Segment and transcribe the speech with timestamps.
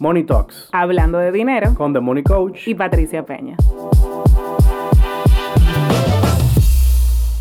[0.00, 2.66] Money Talks Hablando de dinero con The Money Coach.
[2.68, 3.56] y Patricia Peña.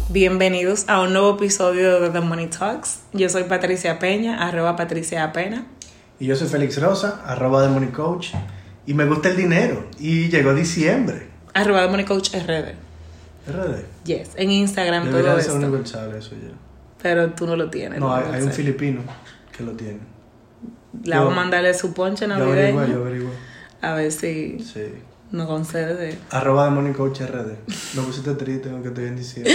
[0.09, 3.01] Bienvenidos a un nuevo episodio de The Money Talks.
[3.13, 5.67] Yo soy Patricia Peña, arroba Patricia Apena.
[6.19, 8.29] Y yo soy Félix Rosa, arroba de Money Coach.
[8.87, 9.85] Y me gusta el dinero.
[9.99, 11.27] Y llegó diciembre.
[11.53, 12.73] Arroba The Money Coach RD.
[13.47, 13.83] RD.
[14.03, 15.67] Yes, en Instagram Debería todo ser esto.
[15.67, 16.55] universal eso ya.
[17.03, 17.99] Pero tú no lo tienes.
[17.99, 19.01] No, hay, un filipino
[19.55, 19.99] que lo tiene.
[21.03, 23.01] La yo- a mandarle su ponche Yo averigué, yo navideño.
[23.01, 23.27] averigué.
[23.81, 24.81] A ver si Sí.
[25.31, 26.17] nos concede.
[26.31, 27.55] Arroba de Money Coach RD.
[27.95, 29.53] Me pusiste triste aunque estoy en diciembre.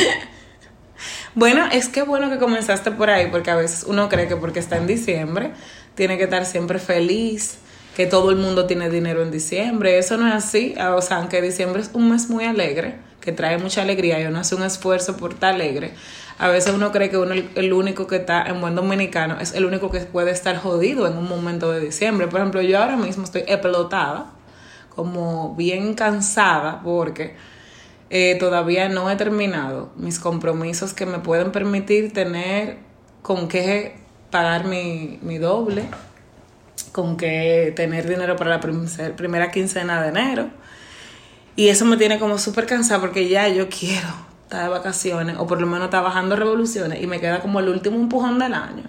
[1.34, 4.60] Bueno, es que bueno que comenzaste por ahí, porque a veces uno cree que porque
[4.60, 5.52] está en diciembre,
[5.95, 7.57] tiene que estar siempre feliz,
[7.96, 9.99] que todo el mundo tiene dinero en diciembre.
[9.99, 10.74] Eso no es así.
[10.79, 14.27] Ah, O sea, aunque diciembre es un mes muy alegre, que trae mucha alegría y
[14.27, 15.93] uno hace un esfuerzo por estar alegre,
[16.42, 19.64] a veces uno cree que uno el, único que está en buen dominicano es el
[19.64, 22.27] único que puede estar jodido en un momento de diciembre.
[22.27, 24.32] Por ejemplo, yo ahora mismo estoy epelotada,
[24.88, 27.37] como bien cansada, porque
[28.10, 32.79] eh, todavía no he terminado mis compromisos que me pueden permitir tener
[33.23, 33.95] con qué
[34.32, 35.84] pagar mi, mi doble,
[36.90, 40.49] con qué tener dinero para la prim- primera quincena de enero.
[41.54, 45.47] Y eso me tiene como súper cansada porque ya yo quiero estar de vacaciones o
[45.47, 48.85] por lo menos estar bajando revoluciones y me queda como el último empujón del año.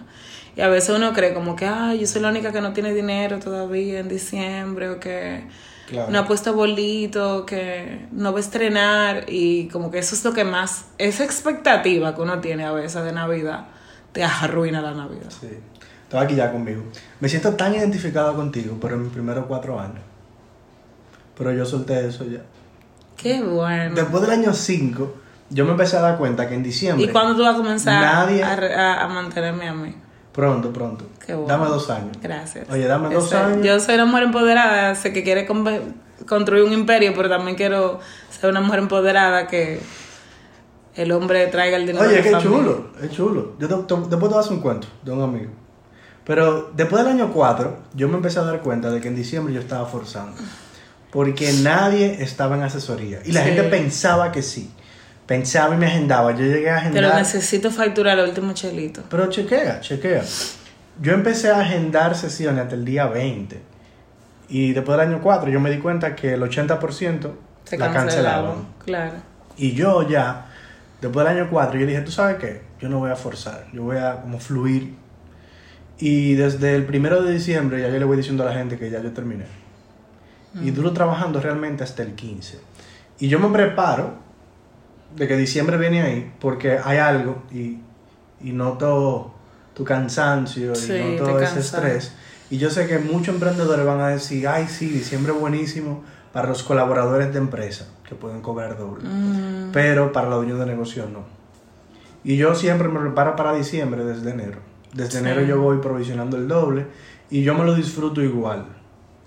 [0.56, 2.94] Y a veces uno cree como que, ay, yo soy la única que no tiene
[2.94, 5.48] dinero todavía en diciembre o que
[5.88, 6.10] Claro.
[6.12, 10.34] no ha puesto bolito, que no va a estrenar y como que eso es lo
[10.34, 13.66] que más, esa expectativa que uno tiene a veces de Navidad,
[14.14, 15.30] te arruina la Navidad.
[15.30, 15.50] Sí.
[16.04, 16.84] Estaba aquí ya conmigo.
[17.20, 20.02] Me siento tan identificado contigo, pero en mis primeros cuatro años.
[21.38, 22.42] Pero yo solté eso ya.
[23.18, 23.96] Qué bueno.
[23.96, 25.14] Después del año 5,
[25.50, 27.06] yo me empecé a dar cuenta que en diciembre.
[27.06, 29.96] ¿Y cuándo tú vas a comenzar Nadie- a, re- a- a mantenerme a mí?
[30.32, 31.06] Pronto, pronto.
[31.26, 31.48] Qué bueno.
[31.48, 32.18] Dame dos años.
[32.22, 32.68] Gracias.
[32.70, 33.66] Oye, dame dos Este, años.
[33.66, 38.00] Yo soy una mujer empoderada, sé que quiere construir un imperio, pero también quiero
[38.32, 39.80] ser una mujer empoderada que
[40.96, 42.06] el hombre traiga el dinero.
[42.08, 42.60] Oye, qué la familia.
[42.60, 43.54] chulo, es chulo.
[43.60, 45.52] Yo te- te- después te voy a un cuento de un amigo.
[46.26, 49.54] Pero después del año 4, yo me empecé a dar cuenta de que en diciembre
[49.54, 50.36] yo estaba forzando.
[51.12, 53.20] Porque nadie estaba en asesoría.
[53.26, 53.48] Y la Sí.
[53.50, 54.72] gente pensaba que sí.
[55.26, 56.32] Pensaba y me agendaba.
[56.32, 57.16] Yo llegué a agendar.
[57.16, 59.04] necesito facturar el último chelito.
[59.10, 60.24] Pero chequea, chequea.
[61.02, 63.60] Yo empecé a agendar sesiones hasta el día 20.
[64.50, 67.32] Y después del año 4 yo me di cuenta que el 80%
[67.64, 67.94] Se la cancelaban.
[67.94, 68.56] cancelaban.
[68.86, 69.14] Claro.
[69.58, 70.48] Y yo ya,
[71.02, 72.62] después del año 4, yo dije, ¿tú sabes qué?
[72.80, 74.96] Yo no voy a forzar, yo voy a como fluir.
[76.00, 78.90] Y desde el primero de diciembre ya yo le voy diciendo a la gente que
[78.90, 79.46] ya yo terminé.
[80.62, 82.60] Y duro trabajando realmente hasta el 15.
[83.20, 84.16] Y yo me preparo
[85.16, 87.80] de que diciembre viene ahí porque hay algo y,
[88.42, 89.34] y noto
[89.74, 92.14] tu cansancio Sí, y noto ese estrés.
[92.50, 96.50] Y yo sé que muchos emprendedores van a decir, ay, sí, diciembre es buenísimo para
[96.50, 99.08] los colaboradores de empresa que pueden cobrar doble.
[99.08, 101.24] Mm, Pero para los dueños de negocio no.
[102.24, 104.60] Y yo siempre me preparo para diciembre desde enero.
[104.94, 106.86] Desde enero yo voy provisionando el doble
[107.30, 108.68] y yo me lo disfruto igual.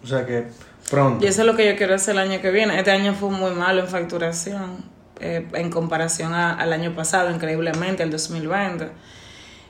[0.03, 0.47] O sea que
[0.89, 1.25] pronto.
[1.25, 2.79] Y eso es lo que yo quiero hacer el año que viene.
[2.79, 8.03] Este año fue muy malo en facturación eh, en comparación a- al año pasado, increíblemente,
[8.03, 8.91] el 2020.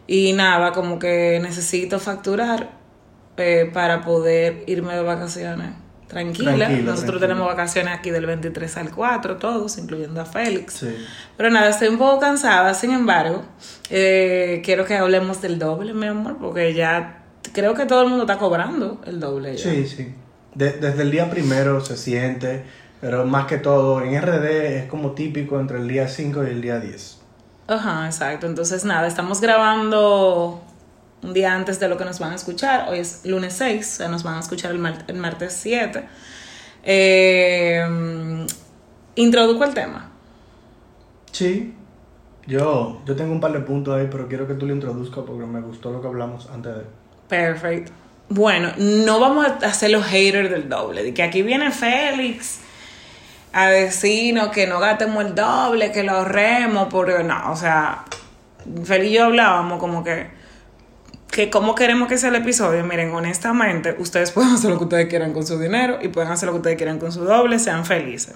[0.06, 2.70] Y nada, como que necesito facturar
[3.38, 5.70] eh, para poder irme de vacaciones
[6.08, 6.68] tranquila.
[6.68, 10.74] Nosotros tenemos vacaciones aquí del 23 al 4, todos, incluyendo a Félix.
[10.74, 10.96] Sí.
[11.36, 13.44] Pero nada, estoy un poco cansada, sin embargo,
[13.90, 18.22] eh, quiero que hablemos del doble, mi amor, porque ya creo que todo el mundo
[18.24, 19.56] está cobrando el doble.
[19.56, 19.70] ya.
[19.70, 20.14] Sí, sí.
[20.54, 22.64] De- desde el día primero se siente,
[23.00, 24.44] pero más que todo en RD
[24.78, 27.18] es como típico entre el día 5 y el día 10.
[27.68, 28.46] Ajá, exacto.
[28.46, 30.62] Entonces, nada, estamos grabando
[31.22, 32.88] un día antes de lo que nos van a escuchar.
[32.88, 36.04] Hoy es lunes 6, o sea, nos van a escuchar el, mar- el martes 7.
[36.84, 38.46] Eh,
[39.16, 40.10] introduzco el tema.
[41.32, 41.74] Sí.
[42.46, 45.44] Yo, yo tengo un par de puntos ahí, pero quiero que tú lo introduzcas porque
[45.46, 46.82] me gustó lo que hablamos antes de...
[47.28, 47.90] Perfecto.
[48.28, 51.02] Bueno, no vamos a hacer los haters del doble.
[51.02, 52.60] De que aquí viene Félix
[53.58, 58.04] a decirnos que no gastemos el doble, que lo ahorremos, porque no, o sea,
[58.84, 60.26] Félix y yo hablábamos como que,
[61.30, 62.84] que cómo queremos que sea el episodio.
[62.84, 66.48] Miren, honestamente, ustedes pueden hacer lo que ustedes quieran con su dinero y pueden hacer
[66.48, 68.34] lo que ustedes quieran con su doble, sean felices.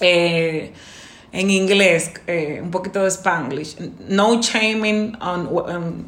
[0.00, 0.72] Eh,
[1.30, 3.76] en inglés, eh, un poquito de spanglish,
[4.08, 6.06] no shaming on-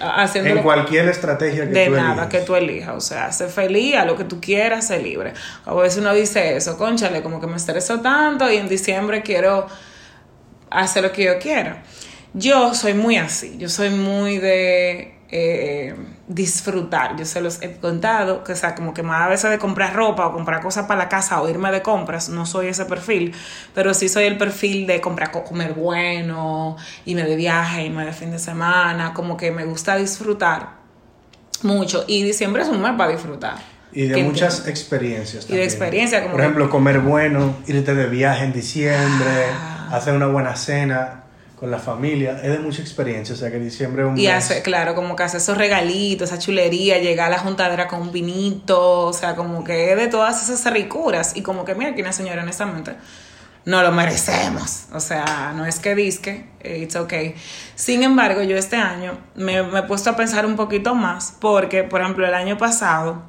[0.00, 2.28] haciendo En cualquier estrategia que de tú nada elijas.
[2.28, 5.32] que tú elijas, o sea, sé feliz, a lo que tú quieras, sé libre.
[5.64, 9.66] A veces uno dice eso, conchale, como que me estreso tanto y en diciembre quiero
[10.70, 11.82] hacer lo que yo quiera.
[12.34, 15.94] Yo soy muy así, yo soy muy de eh,
[16.28, 17.16] disfrutar.
[17.16, 19.94] Yo se los he contado, que o sea, como que más a veces de comprar
[19.94, 23.34] ropa o comprar cosas para la casa o irme de compras, no soy ese perfil,
[23.74, 28.30] pero sí soy el perfil de comprar, comer bueno, irme de viaje, irme de fin
[28.30, 30.76] de semana, como que me gusta disfrutar
[31.62, 33.56] mucho y diciembre es un mes para disfrutar.
[33.92, 35.44] Y de muchas experiencias.
[35.44, 35.56] También.
[35.56, 36.20] Y de experiencia.
[36.20, 39.88] Como Por ejemplo, comer bueno, irte de viaje en diciembre, ah.
[39.92, 41.25] hacer una buena cena
[41.56, 44.60] con la familia, es de mucha experiencia, o sea que diciembre es un Y hace,
[44.60, 49.06] claro, como que hace esos regalitos, esa chulería, llegar a la juntadera con un vinito,
[49.06, 52.12] o sea, como que es de todas esas ricuras, y como que mira, aquí una
[52.12, 52.92] señora, honestamente,
[53.64, 57.34] no lo merecemos, o sea, no es que disque, it's okay.
[57.74, 61.84] Sin embargo, yo este año me, me he puesto a pensar un poquito más, porque,
[61.84, 63.22] por ejemplo, el año pasado,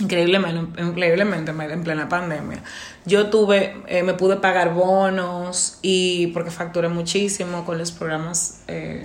[0.00, 2.62] increíblemente, increíblemente en plena pandemia.
[3.04, 9.04] Yo tuve, eh, me pude pagar bonos y porque facturé muchísimo con los programas eh,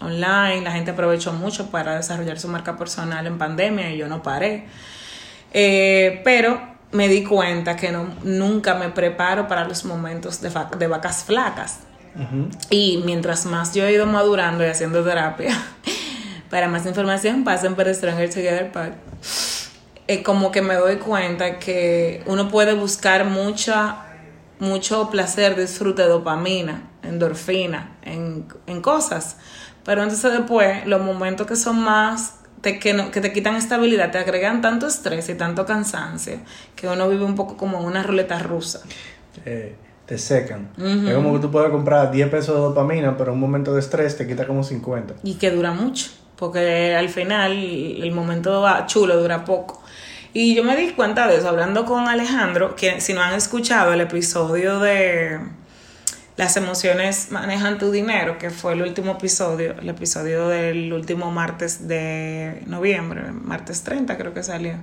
[0.00, 4.22] online, la gente aprovechó mucho para desarrollar su marca personal en pandemia y yo no
[4.22, 4.66] paré.
[5.52, 6.60] Eh, pero
[6.92, 11.80] me di cuenta que no, nunca me preparo para los momentos de, de vacas flacas.
[12.68, 15.56] Y mientras más yo he ido madurando y haciendo terapia,
[16.50, 18.90] para más información pasen por Stronger Together Pod
[20.08, 24.06] eh, como que me doy cuenta que uno puede buscar mucha,
[24.58, 29.36] mucho placer, disfrute, dopamina, endorfina, en, en cosas.
[29.84, 34.18] Pero entonces después, los momentos que son más te, que, que, te quitan estabilidad, te
[34.18, 36.38] agregan tanto estrés y tanto cansancio
[36.74, 38.80] que uno vive un poco como una ruleta rusa.
[39.44, 40.70] te secan.
[40.78, 44.16] Es como que tú puedes comprar 10 pesos de dopamina, pero un momento de estrés
[44.16, 45.16] te quita como 50.
[45.22, 49.82] Y que dura mucho, porque al final el momento chulo dura poco.
[50.40, 53.92] Y yo me di cuenta de eso hablando con Alejandro, que si no han escuchado
[53.92, 55.40] el episodio de
[56.36, 61.88] Las emociones manejan tu dinero, que fue el último episodio, el episodio del último martes
[61.88, 64.74] de noviembre, martes 30 creo que salió.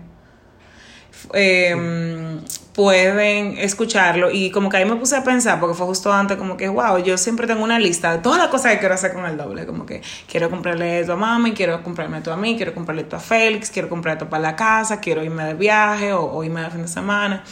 [1.33, 2.41] Eh,
[2.75, 4.29] pueden escucharlo.
[4.29, 6.97] Y como que ahí me puse a pensar porque fue justo antes como que wow
[6.97, 9.65] yo siempre tengo una lista de todas las cosas que quiero hacer con el doble
[9.65, 13.15] como que quiero comprarle esto a mami quiero comprarme esto a mí quiero comprarle esto
[13.15, 16.69] a Félix quiero comprar esto para la casa quiero irme de viaje o, irme de
[16.69, 17.43] fin de semana.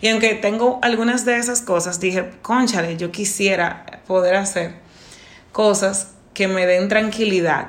[0.00, 4.74] Y aunque tengo algunas de esas cosas dije conchale yo quisiera poder hacer
[5.52, 7.68] cosas que me den tranquilidad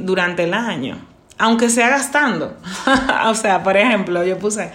[0.00, 1.06] durante el año
[1.38, 2.56] aunque sea gastando
[3.26, 4.70] o sea por ejemplo yo puse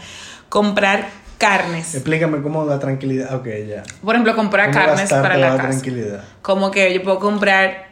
[0.50, 1.94] comprar carnes.
[1.94, 3.36] Explícame cómo da tranquilidad.
[3.36, 3.84] Ok, ya.
[4.02, 5.70] Por ejemplo, comprar carnes para la casa.
[5.70, 6.24] tranquilidad.
[6.42, 7.92] Como que yo puedo comprar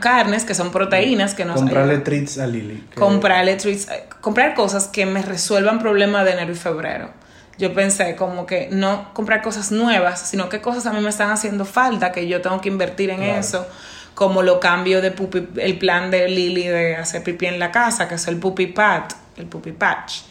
[0.00, 3.86] carnes que son proteínas que no comprarle treats a Lily comprarle treats
[4.20, 7.10] comprar cosas que me resuelvan problemas de enero y febrero
[7.56, 11.30] yo pensé como que no comprar cosas nuevas sino que cosas a mí me están
[11.30, 13.68] haciendo falta que yo tengo que invertir en eso
[14.14, 18.08] como lo cambio de pupi, el plan de Lily de hacer pipí en la casa
[18.08, 20.30] que es el puppy pat el puppy patch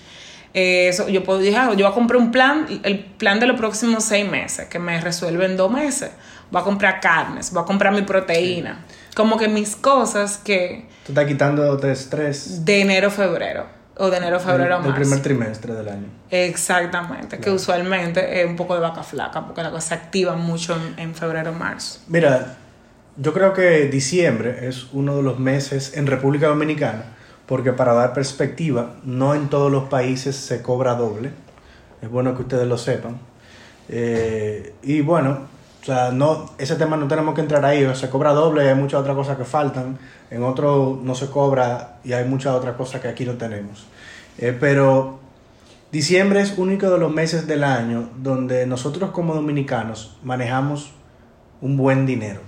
[0.53, 3.45] eh, eso, yo puedo decir, ah, yo voy a comprar un plan, el plan de
[3.45, 6.11] los próximos seis meses, que me resuelve en dos meses.
[6.51, 8.83] Voy a comprar carnes, voy a comprar mi proteína.
[9.15, 10.87] Como que mis cosas que...
[11.05, 12.65] Tú estás quitando de estrés.
[12.65, 13.67] De enero a febrero.
[13.97, 14.89] O de enero a febrero a marzo.
[14.89, 16.07] El primer trimestre del año.
[16.31, 17.37] Exactamente.
[17.37, 20.99] Que usualmente es un poco de vaca flaca, porque la cosa se activa mucho en,
[20.99, 21.99] en febrero marzo.
[22.07, 22.57] Mira,
[23.21, 27.17] yo creo que diciembre es uno de los meses en República Dominicana
[27.49, 31.31] porque para dar perspectiva, no en todos los países se cobra doble.
[31.99, 33.17] Es bueno que ustedes lo sepan.
[33.87, 35.47] Eh, y bueno,
[35.81, 37.89] o sea, no, ese tema no tenemos que entrar ahí.
[37.95, 39.97] se cobra doble y hay muchas otras cosas que faltan.
[40.29, 43.87] En otro no se cobra y hay muchas otras cosas que aquí no tenemos.
[44.37, 45.17] Eh, pero
[45.91, 50.93] diciembre es único de los meses del año donde nosotros como dominicanos manejamos
[51.61, 52.41] un buen dinero.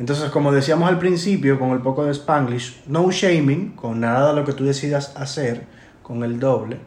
[0.00, 4.36] Entonces, como decíamos al principio, con el poco de Spanglish, no shaming, con nada de
[4.40, 5.66] lo que tú decidas hacer
[6.02, 6.78] con el doble.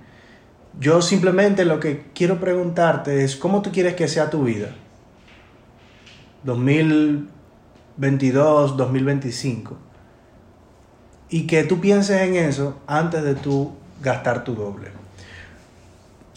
[0.79, 4.69] Yo simplemente lo que quiero preguntarte es, ¿cómo tú quieres que sea tu vida?
[6.43, 9.77] 2022, 2025.
[11.29, 14.87] Y que tú pienses en eso antes de tú gastar tu doble.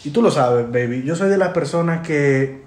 [0.05, 1.05] Y tú lo sabes, baby.
[1.05, 2.67] Yo soy de las personas que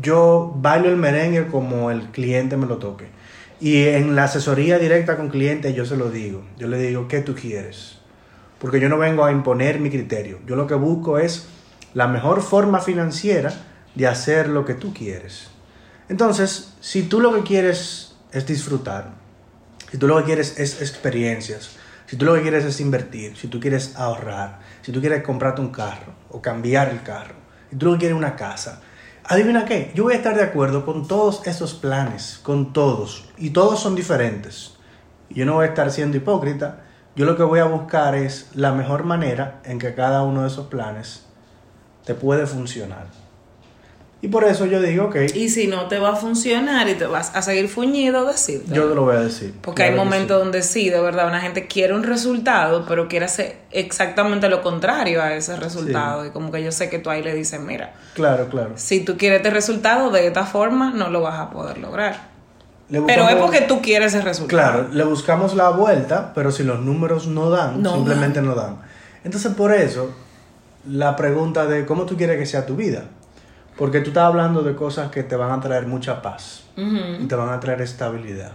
[0.00, 3.18] yo bailo el merengue como el cliente me lo toque.
[3.60, 6.42] Y en la asesoría directa con clientes yo se lo digo.
[6.58, 7.98] Yo le digo, ¿qué tú quieres?
[8.58, 10.38] Porque yo no vengo a imponer mi criterio.
[10.46, 11.46] Yo lo que busco es
[11.92, 13.52] la mejor forma financiera
[13.94, 15.50] de hacer lo que tú quieres.
[16.08, 19.12] Entonces, si tú lo que quieres es disfrutar,
[19.90, 21.76] si tú lo que quieres es experiencias,
[22.06, 25.60] si tú lo que quieres es invertir, si tú quieres ahorrar, si tú quieres comprarte
[25.60, 27.34] un carro o cambiar el carro,
[27.70, 28.80] si tú lo que quieres una casa,
[29.30, 33.50] Adivina qué, yo voy a estar de acuerdo con todos esos planes, con todos, y
[33.50, 34.74] todos son diferentes.
[35.28, 36.80] yo no voy a estar siendo hipócrita.
[37.14, 40.48] Yo lo que voy a buscar es la mejor manera en que cada uno de
[40.48, 41.26] esos planes
[42.04, 43.06] te puede funcionar.
[44.22, 45.26] Y por eso yo digo que...
[45.34, 48.74] Y si no te va a funcionar y te vas a seguir fuñido, decirte.
[48.74, 49.54] Yo te lo voy a decir.
[49.62, 50.42] Porque hay momentos sí.
[50.42, 55.22] donde sí, de verdad, una gente quiere un resultado, pero quiere hacer exactamente lo contrario
[55.22, 56.26] a ese resultado.
[56.26, 58.72] Y como que yo sé que tú ahí le dices, mira, Claro, claro.
[58.74, 62.28] si tú quieres este resultado de esta forma, no lo vas a poder lograr.
[62.90, 64.48] Pero es porque tú quieres ese resultado.
[64.48, 68.78] Claro, le buscamos la vuelta, pero si los números no dan, No simplemente no dan.
[69.24, 70.10] Entonces, por eso,
[70.88, 73.04] la pregunta de cómo tú quieres que sea tu vida.
[73.76, 76.64] Porque tú estás hablando de cosas que te van a traer mucha paz
[77.22, 78.52] y te van a traer estabilidad.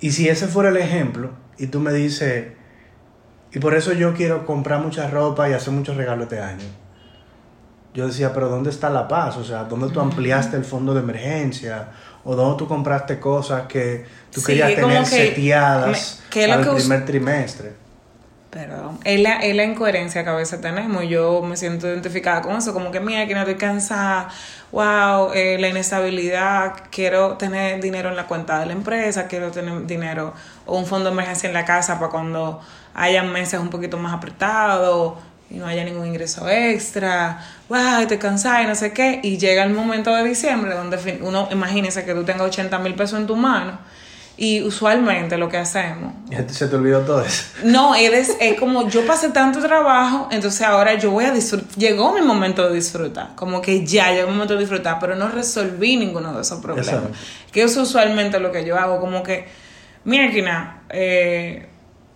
[0.00, 2.46] Y si ese fuera el ejemplo, y tú me dices,
[3.52, 6.64] y por eso yo quiero comprar mucha ropa y hacer muchos regalos este año.
[7.94, 9.36] Yo decía, pero ¿dónde está la paz?
[9.38, 11.88] O sea, ¿dónde tú ampliaste el fondo de emergencia?
[12.24, 16.60] ¿O dónde tú compraste cosas que tú Sí, querías tener que seteadas me- que al
[16.76, 17.72] primer trimestre?
[18.58, 18.98] Perdón.
[19.04, 21.04] Es la, es la incoherencia que a veces tenemos.
[21.08, 22.72] Yo me siento identificada con eso.
[22.72, 24.30] Como que, mira, que no estoy cansada.
[24.72, 26.72] Wow, eh, la inestabilidad.
[26.90, 29.28] Quiero tener dinero en la cuenta de la empresa.
[29.28, 30.34] Quiero tener dinero
[30.66, 32.60] o un fondo de emergencia en la casa para cuando
[32.94, 35.14] hayan meses un poquito más apretados
[35.50, 37.38] y no haya ningún ingreso extra.
[37.68, 39.20] Wow, estoy cansada y no sé qué.
[39.22, 43.20] Y llega el momento de diciembre donde uno, imagínese que tú tengas 80 mil pesos
[43.20, 43.78] en tu mano.
[44.40, 46.14] Y usualmente lo que hacemos,
[46.46, 47.42] se te olvidó todo eso.
[47.64, 51.68] no, es, es como yo pasé tanto trabajo, entonces ahora yo voy a disfrutar.
[51.76, 55.28] Llegó mi momento de disfrutar, como que ya llegó mi momento de disfrutar, pero no
[55.28, 56.88] resolví ninguno de esos problemas.
[56.88, 57.18] Exacto.
[57.50, 59.48] Que es usualmente lo que yo hago, como que,
[60.04, 61.66] mira, eh,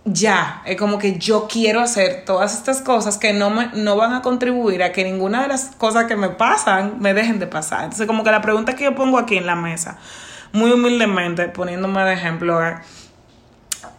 [0.05, 4.14] ya, es como que yo quiero hacer todas estas cosas que no, me, no van
[4.14, 7.83] a contribuir a que ninguna de las cosas que me pasan me dejen de pasar.
[7.83, 9.99] Entonces, como que la pregunta que yo pongo aquí en la mesa,
[10.53, 12.75] muy humildemente, poniéndome de ejemplo, es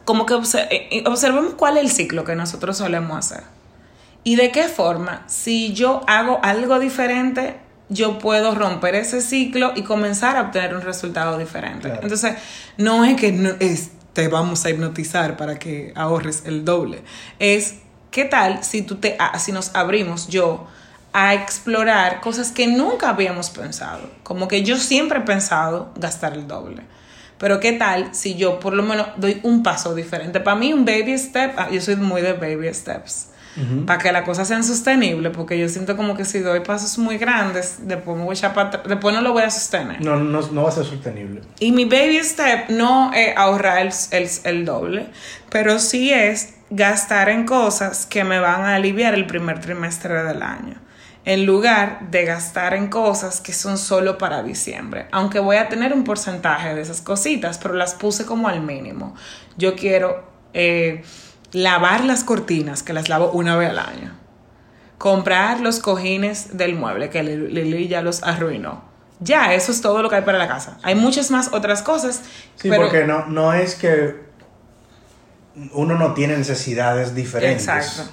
[0.06, 3.44] como que obse- eh, observemos cuál es el ciclo que nosotros solemos hacer.
[4.24, 7.58] Y de qué forma, si yo hago algo diferente,
[7.90, 11.88] yo puedo romper ese ciclo y comenzar a obtener un resultado diferente.
[11.90, 12.02] Claro.
[12.04, 12.36] Entonces,
[12.78, 17.04] no es que no- es, te vamos a hipnotizar para que ahorres el doble.
[17.40, 17.76] Es,
[18.12, 20.68] ¿qué tal si, tú te, ah, si nos abrimos yo
[21.14, 24.10] a explorar cosas que nunca habíamos pensado?
[24.24, 26.84] Como que yo siempre he pensado gastar el doble.
[27.38, 30.40] Pero qué tal si yo por lo menos doy un paso diferente.
[30.40, 33.30] Para mí un baby step, ah, yo soy muy de baby steps.
[33.86, 37.20] Para que las cosas sean sostenibles, porque yo siento como que si doy pasos muy
[37.20, 40.02] grandes, después me voy a echar para atrás, después no lo voy a sostener.
[40.04, 41.42] No, no, no va a ser sostenible.
[41.60, 45.06] Y mi baby step no es ahorrar el, el, el doble,
[45.52, 50.42] pero sí es gastar en cosas que me van a aliviar el primer trimestre del
[50.42, 50.76] año.
[51.26, 55.08] En lugar de gastar en cosas que son solo para diciembre.
[55.12, 59.16] Aunque voy a tener un porcentaje de esas cositas, pero las puse como al mínimo.
[59.58, 61.04] Yo quiero eh,
[61.54, 64.12] lavar las cortinas, que las lavo una vez al año.
[64.98, 68.84] Comprar los cojines del mueble, que Lili ya los arruinó.
[69.20, 70.78] Ya, eso es todo lo que hay para la casa.
[70.84, 72.22] Hay muchas más otras cosas.
[72.56, 74.24] Sí, pero porque no, no es que
[75.72, 77.68] uno no tiene necesidades diferentes.
[77.68, 78.12] Exacto.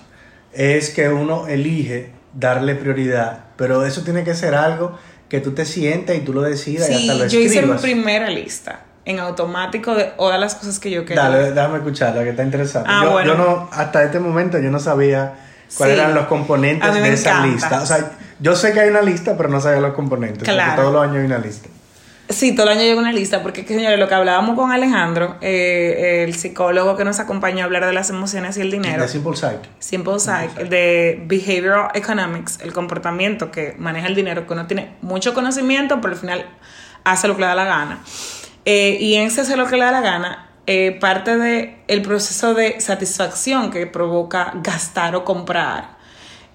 [0.53, 5.65] Es que uno elige darle prioridad, pero eso tiene que ser algo que tú te
[5.65, 9.95] sientes y tú lo decidas y hasta lo yo hice mi primera lista en automático
[9.95, 11.23] de todas las cosas que yo quería.
[11.23, 12.89] Dale, déjame escucharla, que está interesante.
[12.93, 13.33] Ah, yo, bueno.
[13.33, 15.35] yo no, hasta este momento yo no sabía
[15.77, 16.01] cuáles Sí.
[16.01, 17.47] eran los componentes de esa encanta.
[17.47, 17.83] lista.
[17.83, 18.11] O sea,
[18.41, 20.39] yo sé que hay una lista, pero no sabía los componentes.
[20.41, 20.83] porque Claro.
[20.83, 21.69] todos los años hay una lista.
[22.31, 25.37] Sí, todo el año llega una lista, porque que, señores, lo que hablábamos con Alejandro,
[25.41, 29.03] eh, el psicólogo que nos acompañó a hablar de las emociones y el dinero.
[29.03, 29.59] De Simple Psych.
[29.81, 35.35] Simple Psych, de Behavioral Economics, el comportamiento que maneja el dinero, que uno tiene mucho
[35.35, 36.47] conocimiento, pero al final
[37.03, 38.01] hace lo que le da la gana.
[38.65, 42.03] Eh, y en ese hacer lo que le da la gana, eh, parte del el
[42.03, 45.99] proceso de satisfacción que provoca gastar o comprar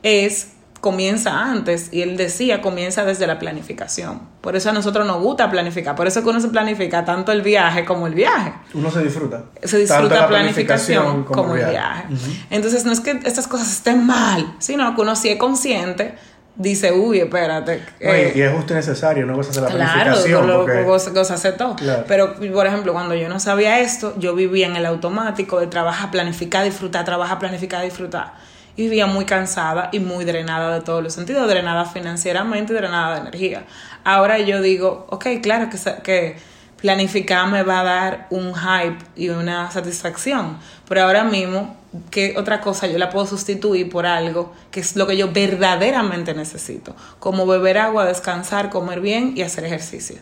[0.03, 0.54] es
[0.86, 5.50] comienza antes y él decía comienza desde la planificación por eso a nosotros nos gusta
[5.50, 9.01] planificar por eso que uno se planifica tanto el viaje como el viaje Uno se
[9.01, 9.46] disfruta.
[9.63, 11.72] se disfruta Tanto la la planificación como, el viaje.
[11.72, 12.06] viaje.
[12.51, 16.13] Entonces no es que estas cosas estén mal, sino que uno si es consciente,
[16.56, 17.80] dice, uy, espérate.
[18.00, 20.48] No, y- eh, y es justo y necesario, no la Claro, planificación.
[20.48, 21.75] lo, porque- goza, goza hacer todo.
[21.75, 22.04] Claro.
[22.08, 26.12] Pero, por ejemplo, cuando yo no sabía esto, yo vivía en el automático de trabajar,
[26.12, 28.34] planificar, disfrutar, trabajar, planificar, disfrutar.
[28.75, 33.22] Y vivía muy cansada y muy drenada de todos los sentidos, drenada financieramente drenada de
[33.22, 33.65] energía.
[34.03, 36.36] Ahora yo digo, ok, claro que, que
[36.77, 41.75] planificar me va a dar un hype y una satisfacción, pero ahora mismo,
[42.12, 46.34] ¿qué otra cosa yo la puedo sustituir por algo que es lo que yo verdaderamente
[46.34, 46.96] necesito?
[47.20, 50.17] Como beber agua, descansar, comer bien y hacer ejercicio.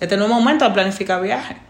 [0.00, 1.67] Este no es momento de planificar viaje.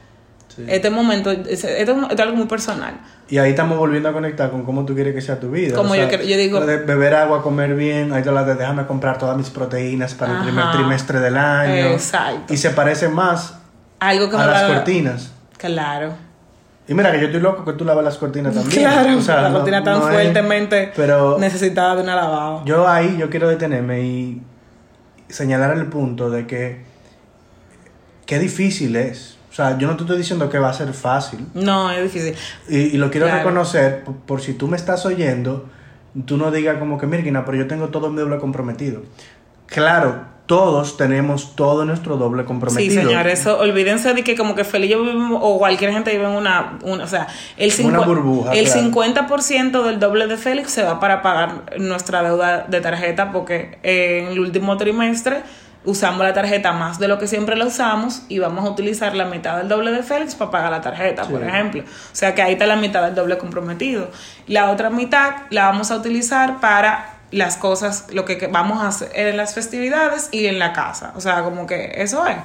[0.59, 0.65] Sí.
[0.69, 2.95] Este momento, es- esto es algo muy personal.
[3.31, 5.75] Y ahí estamos volviendo a conectar con cómo tú quieres que sea tu vida.
[5.77, 9.19] Como yo quiero- yo digo- beber agua, comer bien, ahí te la de déjame comprar
[9.19, 11.87] todas mis proteínas para el primer trimestre del año.
[11.93, 12.53] Exacto.
[12.53, 13.55] Y se parece más
[14.01, 15.33] Algo que a me las cortinas.
[15.57, 16.13] Claro.
[16.89, 18.81] Y mira que yo estoy loco que tú lavas las cortinas también.
[18.83, 22.63] Claro, O sea, la no- cortina tan no es- fuertemente pero necesitada de una lavada.
[22.65, 24.43] yo ahí yo quiero detenerme y
[25.29, 26.83] señalar el punto de que
[28.27, 29.38] qué difícil es.
[29.59, 31.45] O sea, yo no te estoy diciendo que va a ser fácil.
[31.55, 32.37] No, es difícil.
[32.69, 33.41] Y, y lo quiero Claro.
[33.41, 35.69] reconocer por, por si tú me estás oyendo,
[36.27, 39.03] tú no digas como que, Mirgina, pero yo tengo todo mi doble comprometido.
[39.67, 43.03] Claro, todos tenemos todo nuestro doble Sí, comprometido.
[43.03, 46.25] señores, eso, olvídense de que como que Feli y yo vivimos, o cualquier gente vive
[46.27, 48.81] en una, una- o sea, el, Una burbuja, el claro.
[48.81, 54.27] 50% del doble de Félix se va para pagar nuestra deuda de tarjeta porque en
[54.29, 55.43] el último trimestre
[55.85, 59.25] usamos la tarjeta más de lo que siempre la usamos y vamos a utilizar la
[59.25, 61.83] mitad del doble de Félix para pagar la tarjeta, por ejemplo.
[61.83, 64.11] O sea que ahí está la mitad del doble comprometido.
[64.47, 69.11] La otra mitad la vamos a utilizar para las cosas, lo que vamos a hacer
[69.15, 71.13] en las festividades y en la casa.
[71.15, 72.37] O sea, como que eso es.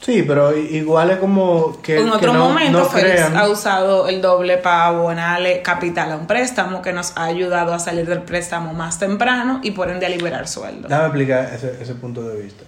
[0.00, 1.98] Sí, pero igual es como que.
[1.98, 6.12] en que otro no- momento, no Félix crean- ha usado el doble para abonarle capital
[6.12, 9.90] a un préstamo que nos ha ayudado a salir del préstamo más temprano y por
[9.90, 10.88] ende a liberar sueldo.
[10.88, 12.64] Déjame explicar ese, ese punto de vista.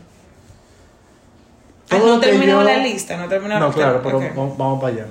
[1.91, 5.07] Ah, no yo- la lista, no terminó No, la claro, pero vamos, vamos para allá.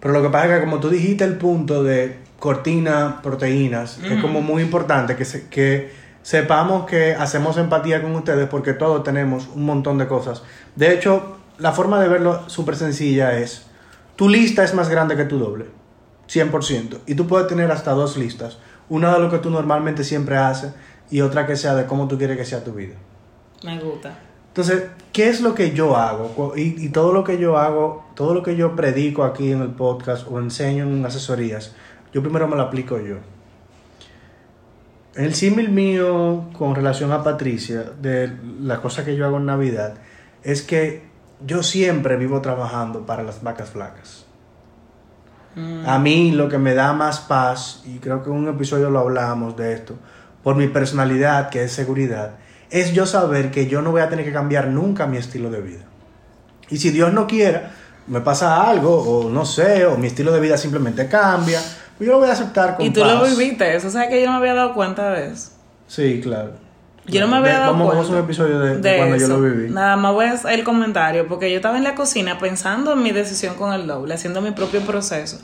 [0.00, 4.20] Pero lo que pasa es que como tú dijiste el punto de cortina, proteínas, es
[4.20, 5.90] como muy importante que, se- que
[6.24, 10.42] sepamos que hacemos empatía con ustedes porque todos tenemos un montón de cosas.
[10.74, 13.66] De hecho, la forma de verlo súper sencilla es,
[14.16, 15.66] tu lista es más grande que tu doble,
[16.28, 17.00] 100%.
[17.06, 18.56] Y tú puedes tener hasta dos listas.
[18.88, 20.72] Una de lo que tú normalmente siempre haces
[21.10, 22.94] y otra que sea de cómo tú quieres que sea tu vida.
[23.62, 24.18] Me gusta.
[24.48, 26.54] Entonces, ¿qué es lo que yo hago?
[26.56, 29.72] Y, y todo lo que yo hago, todo lo que yo predico aquí en el
[29.72, 31.74] podcast o enseño en asesorías,
[32.14, 33.16] yo primero me lo aplico yo.
[35.16, 39.94] El símil mío con relación a Patricia, de la cosa que yo hago en Navidad,
[40.42, 41.04] es que
[41.46, 44.26] yo siempre vivo trabajando para las vacas flacas.
[45.86, 48.98] A mí lo que me da más paz, y creo que en un episodio lo
[48.98, 49.94] hablamos de esto,
[50.42, 52.32] por mi personalidad, que es seguridad,
[52.70, 55.60] es yo saber que yo no voy a tener que cambiar nunca mi estilo de
[55.60, 55.84] vida.
[56.70, 57.72] Y si Dios no quiera,
[58.08, 61.60] me pasa algo, o no sé, o mi estilo de vida simplemente cambia,
[62.00, 64.32] yo lo voy a aceptar con Y tú lo viviste, eso sabes que yo no
[64.32, 65.50] me había dado cuenta de eso.
[65.86, 66.52] Sí, claro.
[67.06, 68.02] Yo no me había dado vamos, cuenta.
[68.02, 69.70] Vamos a un episodio de, de cuando yo lo viví.
[69.70, 73.02] Nada más voy a hacer el comentario porque yo estaba en la cocina pensando en
[73.02, 75.38] mi decisión con el doble, haciendo mi propio proceso.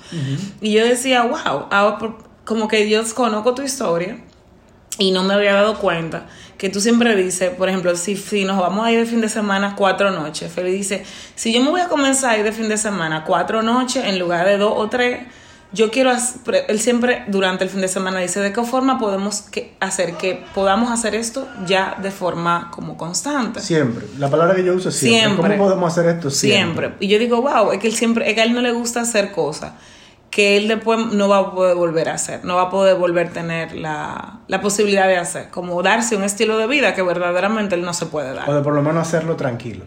[0.60, 1.98] Y yo decía, wow, ahora
[2.44, 4.18] como que yo conozco tu historia
[4.98, 8.58] y no me había dado cuenta que tú siempre dices, por ejemplo, si, si nos
[8.58, 11.80] vamos a ir de fin de semana cuatro noches, Feli dice, si yo me voy
[11.80, 14.88] a comenzar a ir de fin de semana cuatro noches en lugar de dos o
[14.90, 15.20] tres,
[15.72, 16.12] yo quiero,
[16.68, 20.42] él siempre durante el fin de semana dice, ¿de qué forma podemos que- hacer que
[20.54, 23.61] podamos hacer esto ya de forma como constante?
[23.61, 24.06] Siempre.
[24.18, 25.20] La palabra que yo uso es siempre.
[25.28, 25.56] Siempre.
[25.56, 26.87] ¿Cómo podemos hacer esto siempre?
[26.88, 27.06] Siempre.
[27.06, 29.00] Y yo digo, wow, es que él siempre, es que a él no le gusta
[29.02, 29.72] hacer cosas
[30.30, 33.26] que él después no va a poder volver a hacer, no va a poder volver
[33.28, 37.74] a tener la, la posibilidad de hacer, como darse un estilo de vida que verdaderamente
[37.74, 38.48] él no se puede dar.
[38.48, 39.85] O de por lo menos hacerlo tranquilo.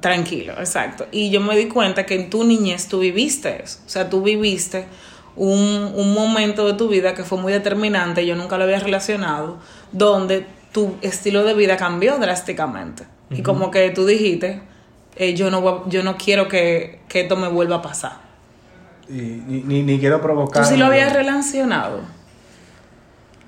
[0.00, 1.06] Tranquilo, exacto.
[1.12, 3.78] Y yo me di cuenta que en tu niñez tú viviste eso.
[3.86, 4.86] O sea, tú viviste
[5.36, 9.58] un, un momento de tu vida que fue muy determinante, yo nunca lo había relacionado,
[9.92, 13.04] donde tu estilo de vida cambió drásticamente.
[13.30, 14.60] Y como que tú dijiste,
[15.16, 18.12] eh, yo, no, yo no quiero que, que esto me vuelva a pasar.
[19.08, 20.62] Y ni, ni, ni quiero provocar.
[20.62, 22.00] ¿Tú sí lo habías relacionado?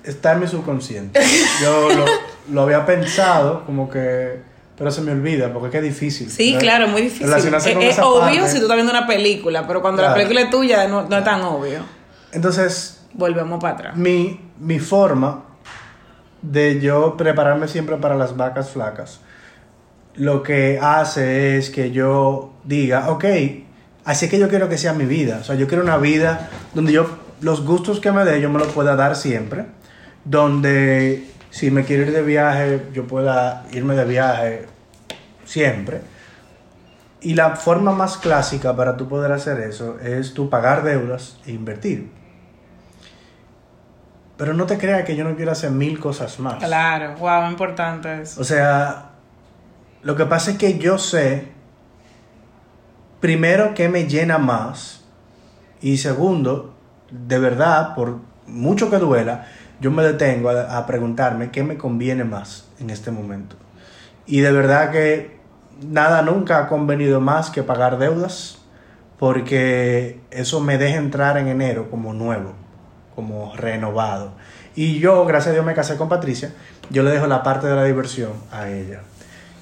[0.03, 1.19] Está en mi subconsciente.
[1.61, 2.05] Yo lo,
[2.51, 4.54] lo había pensado, como que.
[4.77, 6.29] Pero se me olvida, porque es que es difícil.
[6.29, 7.27] Sí, claro, muy difícil.
[7.27, 8.49] Relacionarse Es, con es esa obvio parte.
[8.49, 11.23] si tú estás viendo una película, pero cuando la película es tuya no, no es
[11.23, 11.79] tan obvio.
[12.33, 13.95] Entonces, Volvemos para atrás.
[13.95, 15.45] mi, mi forma
[16.41, 19.21] de yo prepararme siempre para las vacas flacas,
[20.15, 23.25] lo que hace es que yo diga, ok,
[24.03, 25.37] así que yo quiero que sea mi vida.
[25.41, 27.07] O sea, yo quiero una vida donde yo,
[27.41, 29.65] los gustos que me dé, yo me los pueda dar siempre.
[30.25, 34.65] Donde si me quiero ir de viaje, yo pueda irme de viaje
[35.45, 36.01] siempre.
[37.21, 41.53] Y la forma más clásica para tú poder hacer eso es tú pagar deudas e
[41.53, 42.11] invertir.
[44.35, 46.61] Pero no te creas que yo no quiero hacer mil cosas más.
[46.61, 48.41] Claro, wow, importante eso.
[48.41, 49.11] O sea,
[50.03, 51.53] lo que pasa es que yo sé,
[53.21, 55.05] primero, que me llena más.
[55.79, 56.75] Y segundo,
[57.11, 59.47] de verdad, por mucho que duela,
[59.79, 63.55] yo me detengo a, preguntarme qué me conviene más en este momento.
[64.25, 65.39] Y de verdad que
[65.81, 68.59] nada nunca ha convenido más que pagar deudas
[69.19, 72.53] porque eso me deja entrar en enero como nuevo,
[73.15, 74.33] como renovado.
[74.75, 76.53] Y yo, gracias a Dios, me casé con Patricia,
[76.89, 79.01] yo le dejo la parte de la diversión a ella.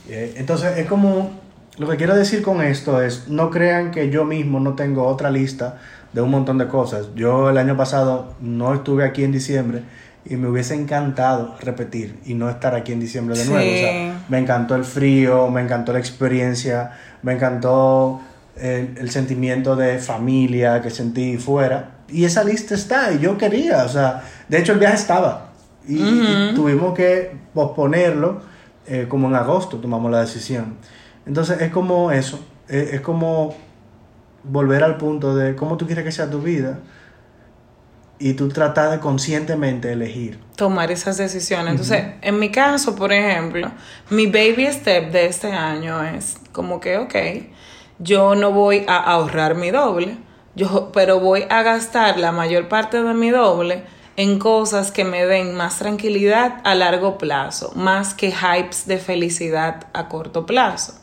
[0.09, 1.39] Eh, Entonces, es como,
[1.77, 5.29] lo que quiero decir con esto es, no crean que yo mismo no tengo otra
[5.29, 5.79] lista
[6.13, 7.07] de un montón de cosas.
[7.15, 9.81] Yo el año pasado no estuve aquí en diciembre
[10.25, 13.49] y me hubiese encantado repetir y no estar aquí en diciembre de Sí.
[13.49, 13.71] nuevo.
[13.71, 16.91] O sea, me encantó el frío, me encantó la experiencia,
[17.23, 18.21] me encantó
[18.55, 21.89] el, el sentimiento de familia que sentí fuera.
[22.07, 25.49] Y esa lista está, y yo quería, o sea, de hecho el viaje estaba.
[25.87, 28.41] Y, tuvimos que posponerlo,
[28.87, 30.75] eh, como en agosto tomamos la decisión.
[31.25, 33.55] Entonces es como eso, es, es como
[34.43, 36.79] volver al punto de cómo tú quieres que sea tu vida
[38.19, 40.39] y tú tratar de conscientemente elegir.
[40.55, 41.71] tomar esas decisiones.
[41.71, 43.71] Entonces, en mi caso, por ejemplo,
[44.09, 47.15] mi baby step de este año es como que, ok,
[47.99, 50.17] yo no voy a ahorrar mi doble,
[50.55, 53.83] yo, pero voy a gastar la mayor parte de mi doble
[54.15, 59.87] en cosas que me den más tranquilidad a largo plazo, más que hypes de felicidad
[59.93, 60.93] a corto plazo.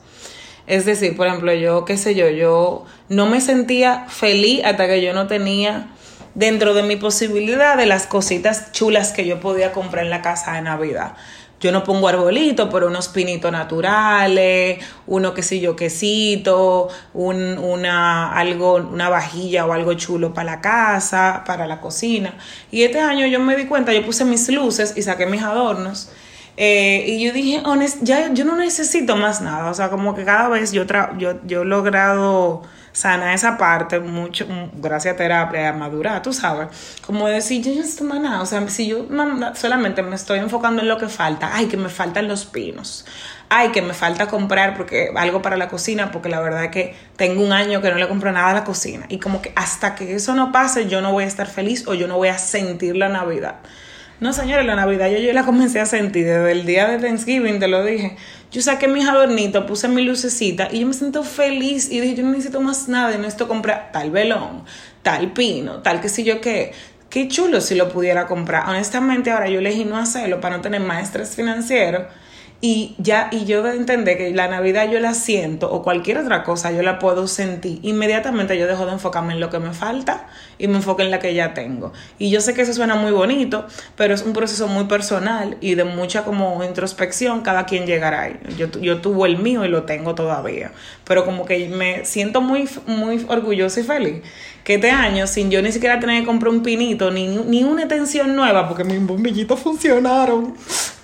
[0.70, 5.02] Es decir, por ejemplo, yo, qué sé yo, yo no me sentía feliz hasta que
[5.02, 5.88] yo no tenía
[6.36, 10.52] dentro de mi posibilidad de las cositas chulas que yo podía comprar en la casa
[10.52, 11.14] de Navidad.
[11.58, 14.78] Yo no pongo arbolito, pero unos pinitos naturales,
[15.08, 20.60] uno que sé yo, quesito, un, una, algo, una vajilla o algo chulo para la
[20.60, 22.34] casa, para la cocina.
[22.70, 26.12] Y este año yo me di cuenta, yo puse mis luces y saqué mis adornos.
[26.62, 29.70] Eh, y yo dije, honest, ya yo no necesito más nada.
[29.70, 32.60] O sea, como que cada vez yo, tra yo, yo he logrado
[32.92, 36.68] sanar esa parte mucho, mm, gracias a terapia, a madurar, tú sabes.
[37.06, 38.42] Como decir, yo no necesito más nada.
[38.42, 39.06] O sea, si yo
[39.54, 43.06] solamente me estoy enfocando en lo que falta, ay, que me faltan los pinos.
[43.48, 46.94] Ay, que me falta comprar porque algo para la cocina, porque la verdad es que
[47.16, 49.06] tengo un año que no le compro nada a la cocina.
[49.08, 51.94] Y como que hasta que eso no pase, yo no voy a estar feliz o
[51.94, 53.60] yo no voy a sentir la Navidad.
[54.20, 57.58] No, señores, la Navidad yo, yo la comencé a sentir desde el día de Thanksgiving,
[57.58, 58.16] te lo dije.
[58.52, 62.24] Yo saqué mis adornitos, puse mi lucecita y yo me siento feliz y dije, yo
[62.24, 64.64] no necesito más nada, no necesito comprar tal velón,
[65.02, 66.72] tal pino, tal que sé yo qué.
[67.08, 68.68] Qué chulo si lo pudiera comprar.
[68.68, 72.06] Honestamente, ahora yo elegí no hacerlo para no tener más estrés financiero.
[72.62, 76.42] Y ya, y yo de entender que la Navidad yo la siento o cualquier otra
[76.42, 80.26] cosa yo la puedo sentir, inmediatamente yo dejo de enfocarme en lo que me falta
[80.58, 81.94] y me enfoco en la que ya tengo.
[82.18, 85.74] Y yo sé que eso suena muy bonito, pero es un proceso muy personal y
[85.74, 88.38] de mucha como introspección, cada quien llegará ahí.
[88.58, 90.72] Yo, yo tuve el mío y lo tengo todavía,
[91.04, 94.22] pero como que me siento muy, muy orgullosa y feliz
[94.64, 97.82] que este año, sin yo ni siquiera tener que comprar un pinito, ni, ni una
[97.82, 100.54] extensión nueva, porque mis bombillitos funcionaron,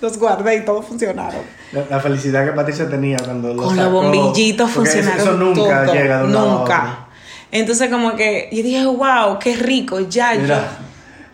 [0.01, 1.41] los guardé y todos funcionaron.
[1.71, 5.27] La, la felicidad que Patricia tenía cuando lo Con los sacó, bombillitos porque eso- funcionaron.
[5.53, 7.07] Eso nunca todo, llega de un lado a Nunca.
[7.51, 10.67] Entonces, como que yo dije, wow, qué rico, ya Mira,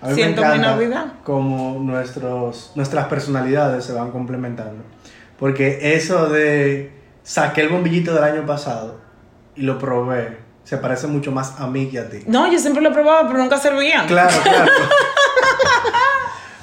[0.02, 1.06] a mí Siento mi Navidad.
[1.24, 4.84] Como nuestros, nuestras personalidades se van complementando.
[5.40, 6.92] Porque eso de
[7.24, 9.00] saqué el bombillito del año pasado
[9.56, 12.20] y lo probé, se parece mucho más a mí que a ti.
[12.28, 14.08] No, yo siempre lo probaba, pero nunca servían.
[14.08, 14.72] Claro, claro.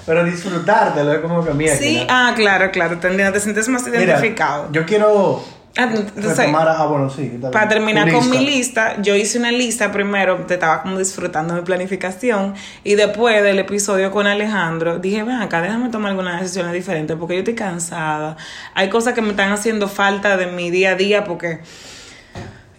[0.06, 1.76] Pero disfrutártelo es como que mira.
[1.76, 4.68] Sí, ah, claro, claro, te, te sientes más identificado.
[4.72, 5.44] yo quiero
[5.76, 6.66] Ah, entonces, retomar.
[6.66, 7.38] a- Ah, bueno, sí.
[7.52, 8.88] Para terminar con mi lista.
[8.94, 13.60] lista, yo hice una lista primero, te estaba como disfrutando mi planificación y después del
[13.60, 18.36] episodio con Alejandro dije, ven acá, déjame tomar algunas decisiones diferentes porque yo estoy cansada.
[18.74, 21.60] Hay cosas que me están haciendo falta de mi día a día porque...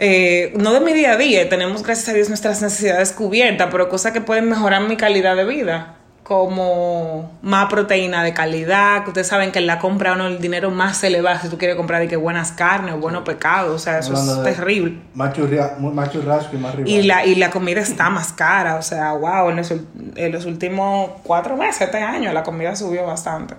[0.04, 3.88] eh, no de mi día a día, tenemos gracias a Dios nuestras necesidades cubiertas, pero
[3.88, 9.28] cosas que pueden mejorar mi calidad de vida, como más proteína de calidad, que ustedes
[9.28, 11.76] saben que en la compra uno el dinero más se le va si tú quieres
[11.78, 14.98] comprar de que buenas carnes o buenos pecados, o sea, eso es terrible.
[15.14, 16.90] Más, churria- más churrasco y más rival.
[16.90, 19.72] Y la, y la comida está más cara, o sea, wow, en los,
[20.16, 23.56] en los últimos cuatro meses, este año, la comida subió bastante.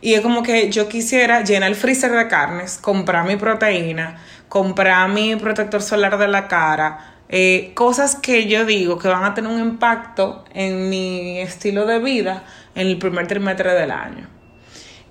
[0.00, 4.18] Y es como que yo quisiera llenar el freezer de carnes, comprar mi proteína,
[4.52, 9.32] comprar mi protector solar de la cara, eh, cosas que yo digo que van a
[9.32, 14.28] tener un impacto en mi estilo de vida en el primer trimestre del año.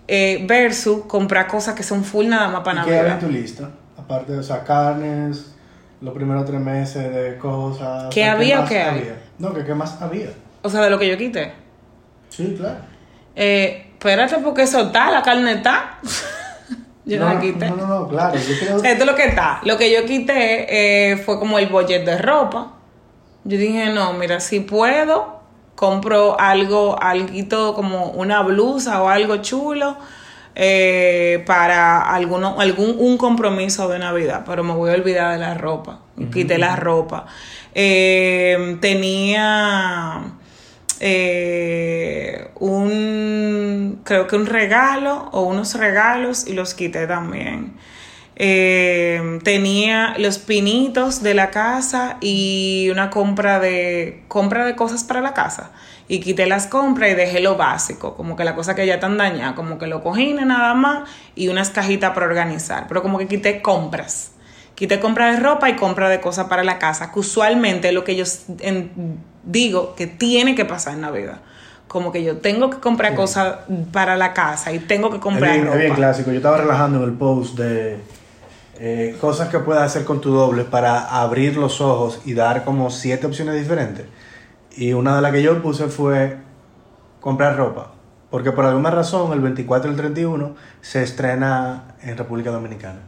[0.07, 3.27] Eh, versus comprar cosas que son full nada más para ¿Y ¿Qué había en Navidad.
[3.27, 3.69] tu lista?
[3.97, 5.55] Aparte de o sea, carnes,
[6.01, 8.13] los primeros tres meses de cosas.
[8.13, 8.99] ¿Qué había o qué hay?
[8.99, 9.21] había?
[9.39, 10.29] No, que qué más había.
[10.61, 11.51] O sea, de lo que yo quité.
[12.29, 12.81] Sí, claro.
[13.35, 15.97] Eh, espérate, porque eso está, la carne está.
[17.05, 17.69] yo no, no, la quité.
[17.69, 18.37] No, no, no, claro.
[18.37, 19.59] Yo creo Esto es lo que está.
[19.63, 22.73] Lo que yo quité eh, fue como el budget de ropa.
[23.43, 25.39] Yo dije, no, mira, si puedo,
[25.75, 29.97] compro algo, algo como una blusa o algo chulo
[30.53, 35.55] eh, para alguno, algún un compromiso de Navidad, pero me voy a olvidar de la
[35.55, 36.01] ropa.
[36.31, 37.25] quité la ropa.
[37.73, 40.21] Eh, tenía
[41.03, 47.73] eh, un, creo que un regalo o unos regalos y los quité también.
[48.35, 55.21] Eh, tenía los pinitos de la casa y una compra de compra de cosas para
[55.21, 55.71] la casa
[56.07, 59.17] y quité las compras y dejé lo básico, como que la cosa que ya están
[59.17, 63.27] dañadas, como que los cojines nada más y unas cajitas para organizar, pero como que
[63.27, 64.33] quité compras.
[64.75, 68.15] Quité compra de ropa y compra de cosas para la casa, que usualmente lo que
[68.15, 68.25] yo
[69.43, 71.41] digo que tiene que pasar en Navidad.
[71.87, 73.55] Como que yo tengo que comprar cosas
[73.91, 75.75] para la casa y tengo que comprar es ropa.
[75.75, 76.31] Es bien clásico.
[76.31, 77.99] Yo estaba relajando en el post de
[78.79, 82.89] eh, cosas que puedes hacer con tu doble para abrir los ojos y dar como
[82.89, 84.05] siete opciones diferentes.
[84.75, 86.37] Y una de las que yo puse fue
[87.19, 87.91] comprar ropa.
[88.29, 92.99] Porque por alguna razón el 24 y el 31 se estrena en República Dominicana.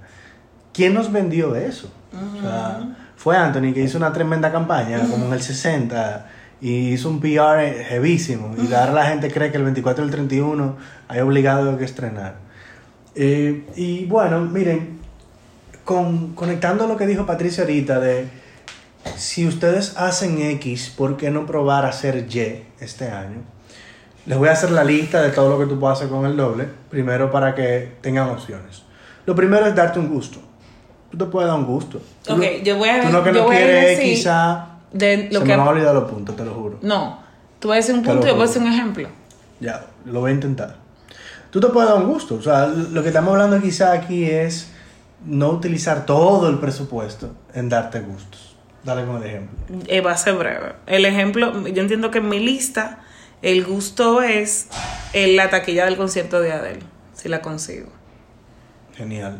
[0.74, 1.89] ¿Quién nos vendió eso?
[2.13, 6.26] o sea, fue Anthony que hizo una tremenda campaña, como en el 60,
[6.60, 8.54] y hizo un PR heavísimo.
[8.58, 10.76] Y ahora la gente cree que el 24 y el 31
[11.08, 12.36] hay obligado que estrenar.
[13.16, 15.00] Eh, y bueno, miren,
[15.86, 18.28] con, conectando lo que dijo Patricia ahorita de
[19.16, 23.38] si ustedes hacen X, ¿por qué no probar hacer Y este año?
[24.26, 26.36] Les voy a hacer la lista de todo lo que tú puedes hacer con el
[26.36, 28.84] doble, primero para que tengan opciones.
[29.26, 30.42] Lo primero es darte un gusto.
[31.13, 32.02] Tú te puedes dar un gusto.
[32.28, 34.80] Ok, yo voy a Tú lo que no quieres decir quizá...
[34.91, 36.80] de lo se que me van a olvidar los puntos, te lo juro.
[36.82, 37.19] No,
[37.60, 39.10] tú vas a decir un lo punto y yo voy a decir un ejemplo.
[39.60, 40.76] Ya, lo voy a intentar.
[41.52, 42.34] Tú te puedes dar un gusto.
[42.34, 44.71] O sea, lo que estamos hablando quizá aquí es
[45.23, 48.56] no utilizar todo el presupuesto en darte gustos.
[48.84, 49.56] Dale con el ejemplo.
[49.86, 50.73] Eh, va a ser breve.
[50.88, 53.02] El ejemplo, yo entiendo que en mi lista
[53.43, 54.67] el gusto es
[55.13, 56.82] en la taquilla del concierto de Adele,
[57.13, 57.89] si la consigo.
[58.95, 59.38] Genial.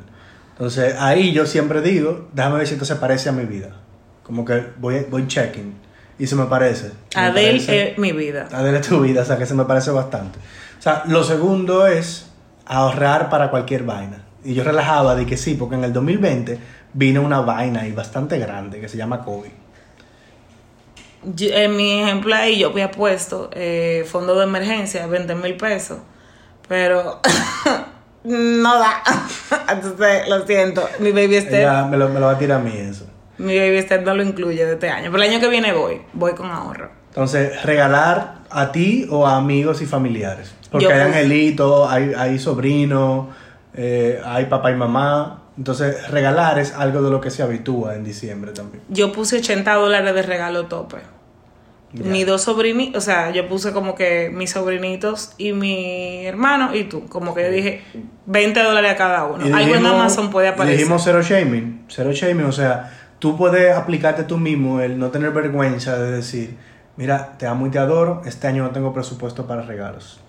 [0.54, 3.70] Entonces, ahí yo siempre digo, déjame ver si esto se parece a mi vida.
[4.24, 5.74] Como que voy, voy checking
[6.20, 6.92] y se me parece.
[7.60, 8.48] Parece- es mi vida.
[8.52, 10.40] Adele es tu vida, o sea que se me parece bastante.
[10.80, 12.28] O sea, lo segundo es
[12.66, 14.24] ahorrar para cualquier vaina.
[14.46, 16.60] Y yo relajaba de que sí, porque en el 2020
[16.94, 19.50] vino una vaina ahí bastante grande que se llama COVID.
[21.36, 26.00] Yo- en mi ejemplo ahí yo había puesto eh, fondo de emergencia, 20 mil pesos,
[26.68, 27.22] pero
[28.24, 29.02] no da.
[29.72, 32.72] Entonces, lo siento, mi baby step, me lo, me lo va a tirar a mí
[32.76, 33.06] eso.
[33.38, 36.02] mi baby step no lo incluye de este año, pero el año que viene voy,
[36.14, 36.90] voy con ahorro.
[37.10, 40.54] Entonces, regalar a ti o a amigos y familiares.
[40.72, 43.28] Porque Yo hay puse- angelitos, hay, hay sobrinos,
[43.76, 45.40] eh, hay papá y mamá.
[45.56, 48.82] Entonces, regalar es algo de lo que se habitúa en diciembre también.
[48.90, 50.98] Yo puse 80 dólares de regalo tope.
[51.94, 52.10] Ya.
[52.10, 56.86] Mis dos sobrinitos, o sea, yo puse como que mis sobrinitos y mi hermano y
[56.86, 57.06] tú.
[57.08, 57.84] Como que yo dije
[58.26, 59.46] 20 dólares a cada uno.
[59.48, 60.78] Y Algo en dijimos- Amazon puede aparecer.
[60.80, 65.32] dijimos cero shaming, cero shaming, o sea, tú puedes aplicarte tú mismo el no tener
[65.32, 66.58] vergüenza de decir,
[66.98, 70.20] mira, te amo y te adoro, este año no tengo presupuesto para regalos.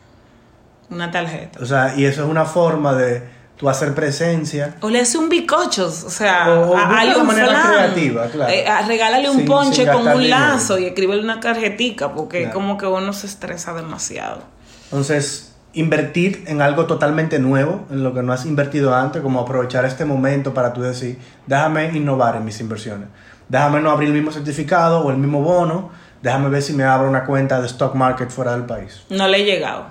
[0.91, 1.61] Una tarjeta.
[1.63, 3.23] O sea, y eso es una forma de
[3.57, 4.77] tú hacer presencia.
[4.81, 7.63] O le hace un bicochos, o sea, O- hazle un manera flan.
[7.93, 8.53] creativa, claro.
[8.53, 10.29] Eh, regálale un Sin- ponche sin con un dinero.
[10.39, 12.55] lazo y escríbele una tarjetica, porque Claro.
[12.55, 14.43] como que uno se estresa demasiado.
[14.87, 19.85] Entonces, invertir en algo totalmente nuevo, en lo que no has invertido antes, como aprovechar
[19.85, 23.09] este momento para tú decir, déjame innovar en mis inversiones.
[23.49, 25.91] Déjame no abrir el mismo certificado o el mismo bono,
[26.23, 29.03] déjame ver si me abro una cuenta de stock market fuera del país.
[29.11, 29.87] No le he llegado.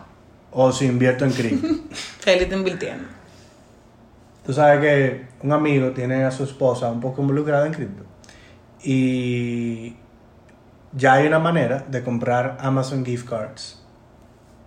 [0.52, 1.68] O si invierto en cripto.
[2.20, 3.06] Feliz invirtiendo.
[4.46, 8.04] Tú sabes que un amigo tiene a su esposa un poco involucrada en cripto.
[8.84, 9.96] Y
[10.94, 13.80] ya hay una manera de comprar Amazon gift cards.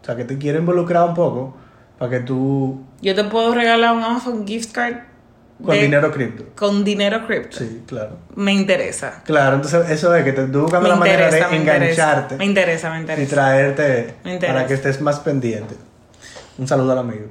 [0.02, 1.56] O sea, que te quiero involucrar un poco
[1.98, 2.82] para que tú...
[3.02, 4.94] Yo te puedo regalar un Amazon gift card
[5.62, 6.44] Con de- dinero cripto.
[6.56, 7.58] con dinero cripto.
[7.58, 8.16] Sí, claro.
[8.34, 9.22] Me interesa.
[9.24, 11.56] Claro, entonces eso es que te tú buscando la manera de me interesa.
[11.76, 13.34] engancharte Me interesa, me y interesa.
[13.34, 14.54] traerte Me interesa.
[14.54, 15.74] para que estés más pendiente.
[16.58, 17.26] Un saludo al amigo.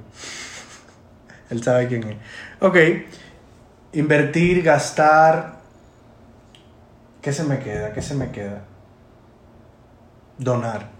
[1.49, 2.17] Él sabe quién es.
[2.59, 2.77] Ok.
[3.93, 5.59] Invertir, gastar.
[7.21, 7.93] ¿Qué se me queda?
[7.93, 8.63] ¿Qué se me queda?
[10.37, 10.95] Donar.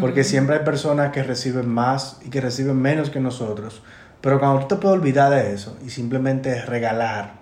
[0.00, 3.82] Porque siempre hay personas que reciben más y que reciben menos que nosotros.
[4.20, 7.34] Pero cuando tú te puedes olvidar de eso y simplemente regalar,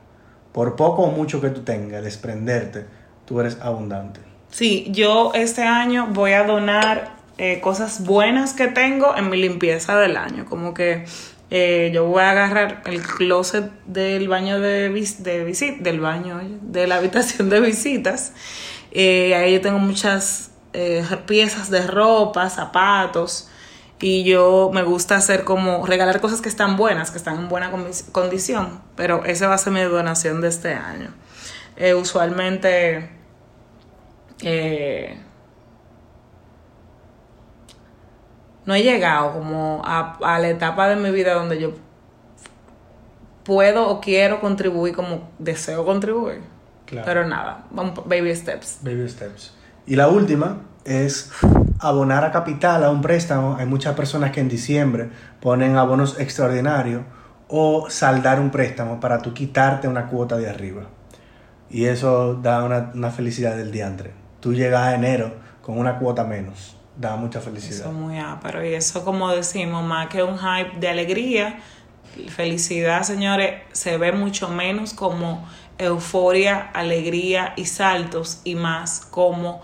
[0.53, 2.87] por poco o mucho que tú tengas, desprenderte,
[3.27, 4.21] tú eres abundante.
[4.51, 9.99] Sí, yo este año voy a donar eh, cosas buenas que tengo en mi limpieza
[9.99, 10.45] del año.
[10.45, 11.05] Como que
[11.55, 16.41] eh, yo voy a agarrar el closet del baño de, vis de visita, del baño,
[16.63, 18.33] de la habitación de visitas.
[18.91, 23.51] Eh, ahí yo tengo muchas eh, piezas de ropa, zapatos.
[24.01, 27.71] Y yo me gusta hacer como regalar cosas que están buenas, que están en buena
[28.13, 28.81] condición.
[28.97, 31.13] Pero esa va a ser mi donación de este año.
[31.99, 33.11] usualmente
[34.41, 35.19] eh,
[38.65, 41.73] no he llegado como a, a la etapa de mi vida donde yo
[43.45, 46.41] puedo o quiero contribuir como deseo contribuir.
[46.87, 47.07] Claro.
[47.07, 47.65] Pero nada,
[48.07, 48.79] baby steps.
[48.83, 49.55] Baby steps.
[49.87, 51.31] Y la última es
[51.81, 53.57] abonar a capital a un préstamo.
[53.59, 57.03] Hay muchas personas que en diciembre ponen abonos extraordinarios
[57.49, 60.83] o saldar un préstamo para tú quitarte una cuota de arriba.
[61.71, 64.13] Y eso da una, una felicidad del diantre.
[64.41, 66.77] Tú llegas a enero con una cuota menos.
[66.97, 67.81] Da mucha felicidad.
[67.81, 68.65] Eso es muy ápero.
[68.65, 71.59] Y eso, como decimos, más que un hype de alegría,
[72.29, 75.47] felicidad, señores, se ve mucho menos como
[75.79, 79.63] euforia, alegría y saltos y más como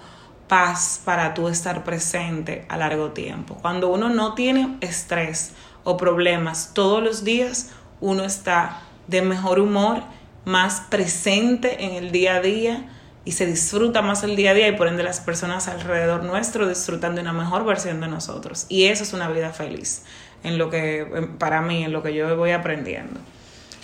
[0.48, 3.56] paz para tú estar presente a largo tiempo.
[3.60, 5.52] Cuando uno no tiene estrés
[5.84, 10.02] o problemas todos los días, uno está de mejor humor,
[10.44, 12.88] más presente en el día a día
[13.28, 16.66] y se disfruta más el día a día y por ende las personas alrededor nuestro
[16.66, 18.64] disfrutan de una mejor versión de nosotros.
[18.70, 20.02] Y eso es una vida feliz,
[20.42, 23.20] en lo que, para mí, en lo que yo voy aprendiendo.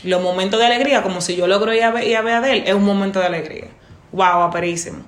[0.02, 2.87] Los momentos de alegría, como si yo logro ir a, ver, a ver es un
[2.87, 3.66] momento de alegría.
[4.12, 5.04] Wow, aperísimo.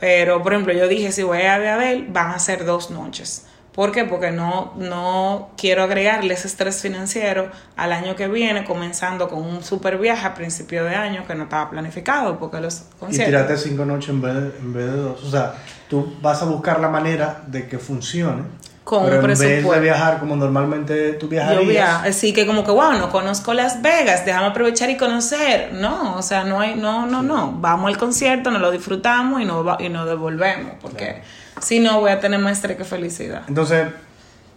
[0.00, 3.46] Pero, por ejemplo, yo dije, si voy a ver a van a ser dos noches.
[3.76, 4.04] ¿Por qué?
[4.04, 9.62] Porque no, no quiero agregarle ese estrés financiero al año que viene, comenzando con un
[9.62, 13.26] super viaje a principio de año que no estaba planificado, porque los Y conciertos...
[13.26, 15.22] tirarte cinco noches en vez, de, en vez de dos.
[15.22, 15.54] O sea,
[15.88, 18.42] tú vas a buscar la manera de que funcione.
[18.82, 19.82] Con pero un en vez de presupuesto.
[19.82, 21.66] viajar como normalmente tú Yo viajarías.
[21.68, 25.72] via- así que como que wow, no conozco Las Vegas, déjame aprovechar y conocer.
[25.74, 27.52] No, o sea, no hay, no, no, no.
[27.58, 31.18] Vamos al concierto, nos lo disfrutamos y nos va- y nos devolvemos, porque Claro.
[31.60, 33.42] Si no voy a tener más estrés felicidad.
[33.48, 33.88] Entonces,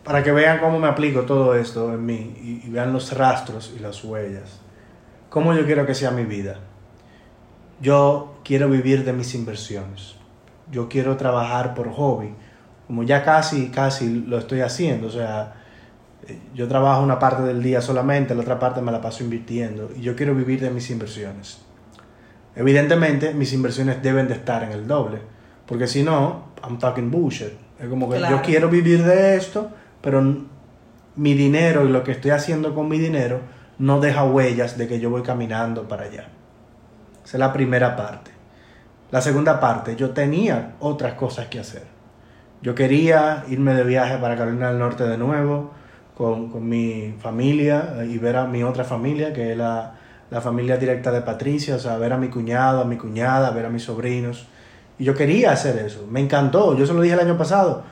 [0.03, 3.73] para que vean cómo me aplico todo esto en mí y, y vean los rastros
[3.75, 4.59] y las huellas,
[5.29, 6.59] cómo yo quiero que sea mi vida.
[7.81, 10.15] Yo quiero vivir de mis inversiones.
[10.71, 12.33] Yo quiero trabajar por hobby,
[12.87, 15.07] como ya casi, casi lo estoy haciendo.
[15.07, 15.53] O sea,
[16.27, 19.89] eh, yo trabajo una parte del día solamente, la otra parte me la paso invirtiendo
[19.95, 21.59] y yo quiero vivir de mis inversiones.
[22.55, 25.21] Evidentemente, mis inversiones deben de estar en el doble,
[25.69, 27.53] porque si no, I'm talking bullshit.
[27.79, 28.37] Es como que Claro.
[28.37, 29.69] yo quiero vivir de esto,
[30.01, 30.21] pero
[31.15, 33.39] mi dinero y lo que estoy haciendo con mi dinero
[33.77, 36.27] no deja huellas de que yo voy caminando para allá.
[37.23, 38.31] Esa es la primera parte.
[39.11, 41.83] La segunda parte, yo tenía otras cosas que hacer.
[42.63, 45.71] Yo quería irme de viaje para Carolina del Norte de nuevo
[46.15, 49.93] con, con mi familia y ver a mi otra familia, que es la,
[50.31, 53.67] la familia directa de Patricia, o sea, ver a mi cuñado, a mi cuñada, ver
[53.67, 54.47] a mis sobrinos.
[54.99, 57.83] Y yo quería hacer eso, me encantó, yo se lo dije el año pasado,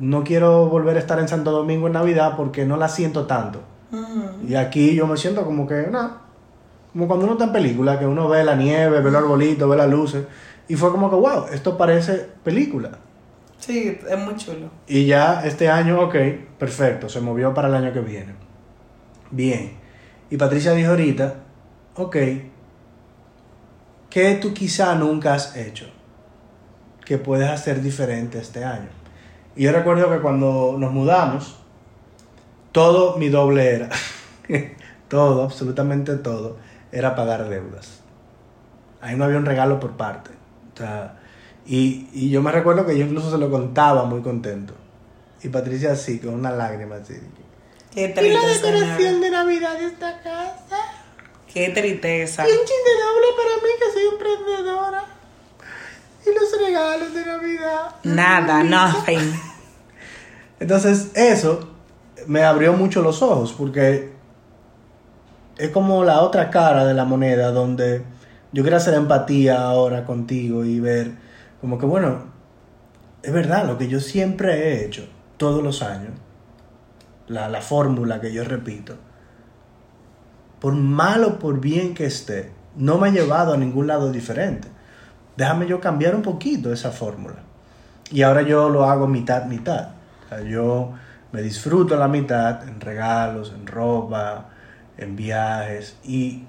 [0.00, 3.60] no quiero volver a estar en Santo Domingo en Navidad porque no la siento tanto.
[4.46, 6.22] Y aquí yo me siento como que, nada,
[6.92, 9.76] como cuando uno está en película, que uno ve la nieve, ve los arbolitos, ve
[9.76, 10.24] las luces,
[10.66, 12.90] y fue como que, wow, esto parece película.
[13.58, 14.70] Sí, es muy chulo.
[14.88, 16.16] Y ya este año, ok,
[16.58, 18.34] perfecto, se movió para el año que viene.
[19.30, 19.78] Bien.
[20.30, 21.34] Y Patricia dijo ahorita,
[21.94, 22.16] ok,
[24.08, 25.86] ¿qué tú quizá nunca has hecho
[27.10, 28.88] que puedes hacer diferente este año?
[29.56, 31.56] Y yo recuerdo que cuando nos mudamos,
[32.70, 33.88] todo mi doble era,
[35.08, 36.58] todo, absolutamente todo,
[36.92, 37.98] era pagar deudas.
[39.00, 40.30] Ahí no había un regalo por parte.
[40.72, 41.18] O sea,
[41.66, 44.74] y, y yo me recuerdo que yo incluso se lo contaba muy contento.
[45.42, 47.14] Y Patricia así, con una lágrima así.
[47.92, 50.78] Qué ¿Y la decoración de Navidad de esta casa?
[51.52, 52.48] Qué tristeza.
[52.48, 55.19] Y un chiste doble para mí que soy emprendedora.
[56.26, 57.94] Y los regalos de Navidad.
[58.04, 59.32] Nada, nothing.
[60.58, 61.70] Entonces eso
[62.26, 64.12] me abrió mucho los ojos porque
[65.56, 68.02] es como la otra cara de la moneda donde
[68.52, 71.12] yo quiero hacer empatía ahora contigo y ver
[71.60, 72.24] como que bueno,
[73.22, 75.06] es verdad lo que yo siempre he hecho
[75.36, 76.12] todos los años,
[77.28, 78.96] la, la fórmula que yo repito,
[80.60, 84.68] por mal o por bien que esté, no me ha llevado a ningún lado diferente.
[85.36, 87.36] Déjame yo cambiar un poquito esa fórmula.
[88.10, 89.90] Y ahora yo lo hago mitad, mitad.
[90.26, 90.92] O sea, yo
[91.32, 94.46] me disfruto la mitad en regalos, en ropa,
[94.98, 96.44] en viajes y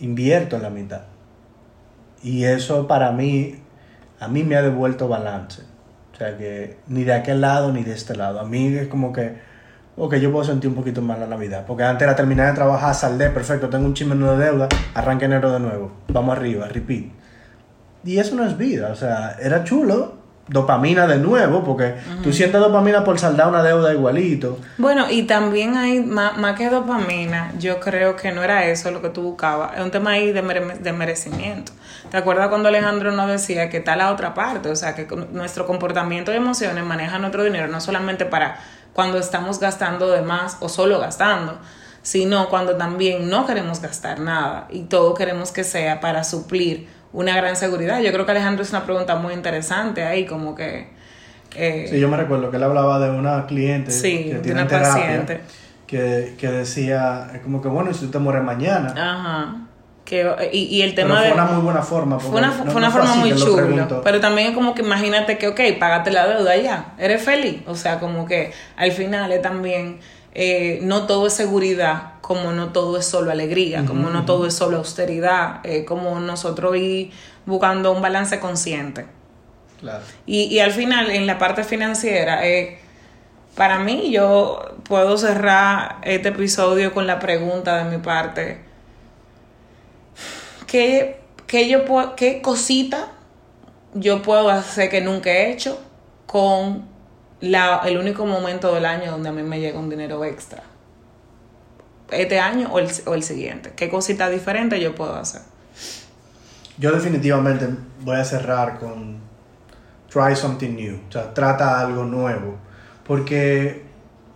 [0.00, 1.02] invierto la mitad.
[2.22, 3.56] Y eso para mí,
[4.18, 5.62] a mí me ha devuelto balance.
[6.12, 8.40] O sea que ni de aquel lado ni de este lado.
[8.40, 9.38] A mí es como que,
[9.96, 11.64] ok, yo puedo sentir un poquito más la Navidad.
[11.66, 15.50] Porque antes era terminar de trabajar, saldé, perfecto, tengo un chisme de deuda, arranque enero
[15.50, 15.92] de nuevo.
[16.08, 17.19] Vamos arriba, repeat.
[18.04, 20.20] Y eso no es vida, o sea, era chulo
[20.50, 21.94] dopamina de nuevo, porque
[22.24, 24.58] tú sientes dopamina por saldar una deuda igualito.
[24.78, 29.00] Bueno, y también hay, más, más, que dopamina, yo creo que no era eso lo
[29.00, 30.42] que tú buscabas, es un tema ahí de,
[30.80, 31.72] de merecimiento.
[32.10, 34.68] ¿Te acuerdas cuando Alejandro nos decía que está la otra parte?
[34.70, 38.58] O sea, que nuestro comportamiento y emociones manejan nuestro dinero no solamente para
[38.92, 41.60] cuando estamos gastando de más o solo gastando,
[42.02, 47.36] sino cuando también no queremos gastar nada y todo queremos que sea para suplir una
[47.36, 48.00] gran seguridad.
[48.00, 50.88] Yo creo que Alejandro es una pregunta muy interesante ahí, como que...
[51.56, 54.70] Eh, sí, yo me recuerdo que él hablaba de una cliente sí, que tiene una
[54.70, 55.40] paciente.
[55.86, 58.94] Que, que decía, como que bueno, si tú te mueres mañana.
[58.96, 59.56] Ajá.
[60.04, 62.18] Que, y, y el tema pero fue una muy buena forma.
[62.20, 63.88] Fue una, fue una forma muy chula.
[64.02, 67.62] Pero también es como que imagínate que, ok, págate la deuda ya, eres feliz.
[67.66, 69.98] O sea, como que al final es también,
[70.34, 74.54] eh, no todo es seguridad, como no todo es solo alegría, como no todo es
[74.54, 77.10] solo austeridad, eh, como nosotros ir
[77.46, 79.06] buscando un balance consciente.
[79.80, 80.04] Claro.
[80.26, 82.78] Y, y al final, en la parte financiera, eh,
[83.56, 88.60] para mí yo puedo cerrar este episodio con la pregunta de mi parte.
[90.66, 93.08] ¿Qué, qué, yo puedo, qué cosita
[93.94, 95.80] yo puedo hacer que nunca he hecho
[96.26, 96.89] con
[97.40, 100.62] la, el único momento del año donde a mí me llega un dinero extra?
[102.12, 103.72] este año o el, o el siguiente?
[103.76, 105.42] ¿Qué cosita diferente yo puedo hacer?
[106.78, 107.68] Yo definitivamente
[108.00, 109.18] voy a cerrar con
[110.08, 112.56] try something new, o sea, trata algo nuevo,
[113.06, 113.84] porque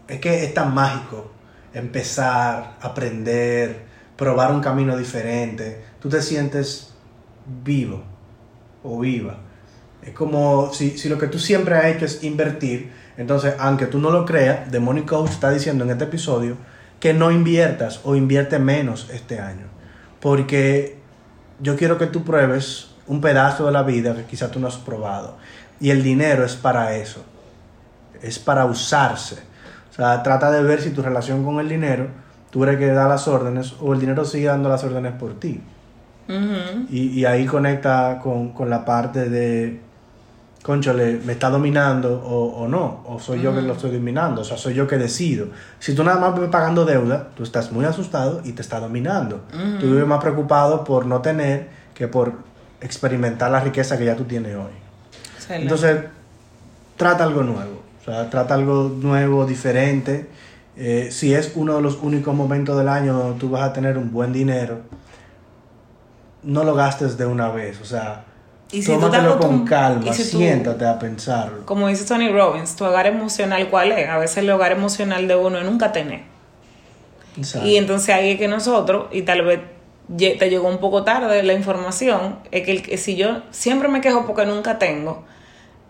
[0.07, 1.33] es que es tan mágico
[1.73, 3.85] empezar, aprender,
[4.17, 6.93] probar un camino diferente, tú te sientes
[7.65, 8.03] vivo
[8.83, 9.39] o viva.
[10.07, 13.99] Es como si, si lo que tú siempre has hecho es invertir, entonces, aunque tú
[13.99, 16.57] no lo creas, The Money Coach está diciendo en este episodio,
[16.99, 19.67] que no inviertas o invierte menos este año.
[20.21, 20.99] Porque
[21.61, 24.77] yo quiero que tú pruebes un pedazo de la vida que quizás tú no has
[24.77, 25.37] probado.
[25.81, 27.25] Y el dinero es para eso.
[28.23, 29.37] Es para usarse.
[29.91, 32.09] O sea, trata de ver si tu relación con el dinero,
[32.51, 35.61] tú eres que da las órdenes o el dinero sigue dando las órdenes por ti.
[36.89, 39.79] y, y, ahí conecta con, con la parte de
[40.65, 44.57] conchole, me está dominando o, no, o soy yo que lo estoy dominando, o sea,
[44.57, 45.49] soy yo que decido.
[45.79, 49.43] Si tú nada más vives pagando deuda, tú estás muy asustado y te está dominando.
[49.79, 52.33] Tú vives más preocupado por no tener que por
[52.81, 54.73] experimentar la riqueza que ya tú tienes hoy.
[55.51, 56.05] Entonces,
[56.97, 60.31] trata algo nuevo, o sea, trata algo nuevo, diferente.
[60.79, 63.99] Eh, si es uno de los únicos momentos del año donde tú vas a tener
[63.99, 64.79] un buen dinero,
[66.43, 68.25] no lo gastes de una vez, o sea,
[68.75, 71.65] y si Tómatelo con calma, siéntate a pensarlo.
[71.65, 74.09] Como dice Tony Robbins, tu hogar emocional, ¿cuál es?
[74.09, 76.23] A veces el hogar emocional de uno es nunca tener.
[77.65, 79.61] Y entonces ahí es que nosotros, y tal vez
[80.17, 84.27] te llegó un poco tarde la información, es que, el, si yo siempre me quejo
[84.27, 85.25] porque nunca tengo,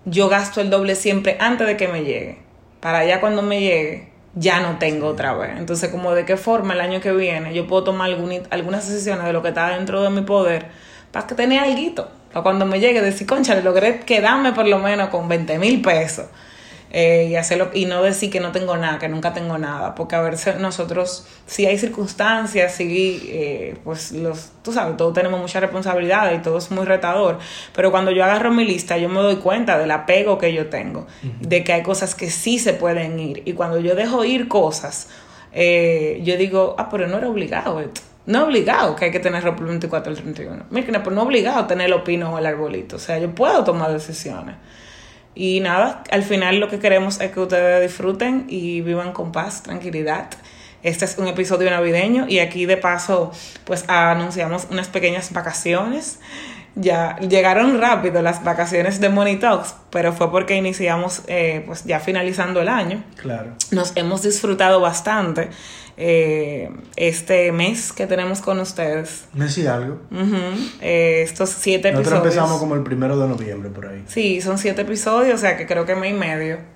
[0.05, 2.39] yo gasto el doble siempre antes de que me llegue.
[2.81, 5.53] Para allá cuando me llegue, ya no tengo otra vez.
[5.57, 8.11] Entonces, como de qué forma el año que viene yo puedo tomar
[8.51, 10.67] algunas decisiones de lo que está dentro de mi poder
[11.15, 15.09] para que tenga algo para cuando me llegue decir, concha, logré quedarme por lo menos
[15.11, 16.27] con 20 mil pesos.
[16.91, 20.15] Eh, y hacerlo y no decir que no tengo nada, que nunca tengo nada, porque
[20.15, 25.59] a veces nosotros, si hay circunstancias, si, eh, pues los, tú sabes, todos tenemos mucha
[25.59, 27.39] responsabilidad y todo es muy retador,
[27.75, 31.09] pero cuando yo agarro mi lista, yo me doy cuenta del apego que yo tengo,
[31.41, 35.09] de que hay cosas que sí se pueden ir, y cuando yo dejo ir cosas,
[35.53, 38.03] eh, yo digo, ah, pero no era obligado esto.
[38.27, 40.65] No obligado que hay que tener ropa el 24 al 31.
[40.71, 42.97] Mira, pues no obligado tener los pinos o el arbolito.
[42.97, 44.57] O sea, yo puedo tomar decisiones.
[45.35, 49.63] Y nada, al final lo que queremos es que ustedes disfruten y vivan con paz,
[49.63, 50.31] tranquilidad.
[50.83, 53.33] Este es un episodio navideño y aquí de paso
[53.65, 56.21] pues anunciamos unas pequeñas vacaciones.
[56.77, 62.01] Ya llegaron rápido las vacaciones de Money Talks, pero fue porque iniciamos eh, pues ya
[62.01, 63.03] finalizando el año.
[63.17, 63.53] Claro.
[63.71, 65.51] Nos hemos disfrutado bastante
[65.97, 69.27] eh, este mes que tenemos con ustedes.
[69.33, 70.01] Mes y algo.
[70.81, 74.03] Eh, estos siete Nosotros empezamos como el primero de noviembre por ahí.
[74.07, 76.75] Sí, son siete episodios, o sea que creo que mes y medio.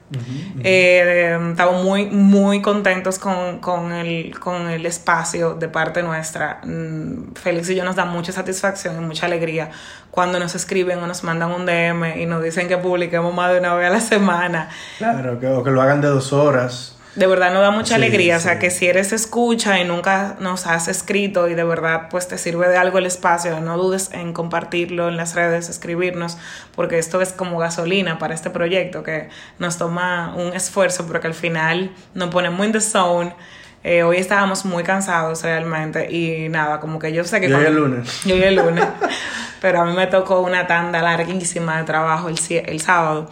[0.62, 6.60] Eh, estamos muy, muy contentos con, con, el, con el espacio de parte nuestra.
[6.64, 9.70] Mm, Félix y yo nos da mucha satisfacción y mucha alegría
[10.10, 13.58] cuando nos escriben o nos mandan un DM y nos dicen que publiquemos más de
[13.58, 14.68] una vez a la semana.
[14.98, 18.36] Claro, que, o que lo hagan de dos horas de verdad nos da mucha alegría.
[18.36, 22.28] O sea, que si eres escucha y nunca nos has escrito y de verdad pues
[22.28, 26.38] te sirve de algo el espacio, no dudes en compartirlo en las redes, escribirnos,
[26.76, 31.26] porque esto es como gasolina para este proyecto que nos toma un esfuerzo, pero que
[31.26, 33.34] al final nos pone muy in the zone.
[33.82, 37.48] Eh, hoy estábamos muy cansados realmente y nada, como que yo sé que...
[37.48, 38.24] Yo el lunes.
[38.24, 38.84] Yo el lunes.
[39.60, 43.28] pero a mí me tocó una tanda larguísima de trabajo el, el sábado.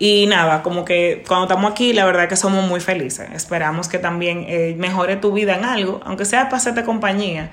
[0.00, 3.28] Y nada, como que cuando estamos aquí, la verdad que somos muy felices.
[3.34, 7.50] Esperamos que también eh, mejore tu vida en algo, aunque sea para hacerte compañía.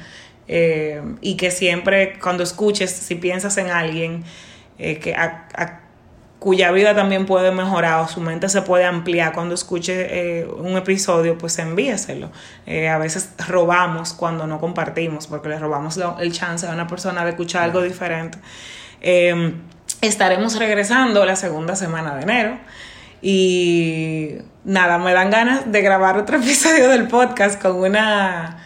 [0.47, 4.23] eh, y que siempre cuando escuches, si piensas en alguien
[4.77, 5.79] eh, que a- a-
[6.37, 10.77] cuya vida también puede mejorar o su mente se puede ampliar cuando escuche eh, un
[10.77, 12.29] episodio, pues envíeselo.
[12.67, 16.85] Eh, a veces robamos cuando no compartimos, porque le robamos lo- el chance a una
[16.85, 18.37] persona de escuchar algo diferente.
[20.01, 22.59] Estaremos regresando la segunda semana de enero.
[23.21, 28.57] Y nada, me dan ganas de grabar otro episodio del podcast con una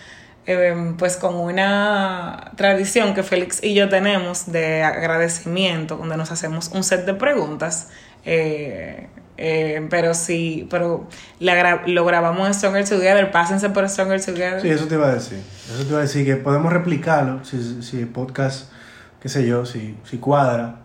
[0.45, 6.69] eh, pues con una tradición que Félix y yo tenemos de agradecimiento, donde nos hacemos
[6.73, 7.89] un set de preguntas.
[8.25, 9.07] eh,
[9.41, 11.07] eh, pero sí, pero
[11.39, 14.61] lo grabamos en Stronger Together, pásense por Stronger Together.
[14.61, 15.39] Sí, eso te iba a decir.
[15.73, 18.69] Eso te iba a decir que podemos replicarlo si, si el podcast,
[19.21, 20.81] qué sé yo, si, si cuadra.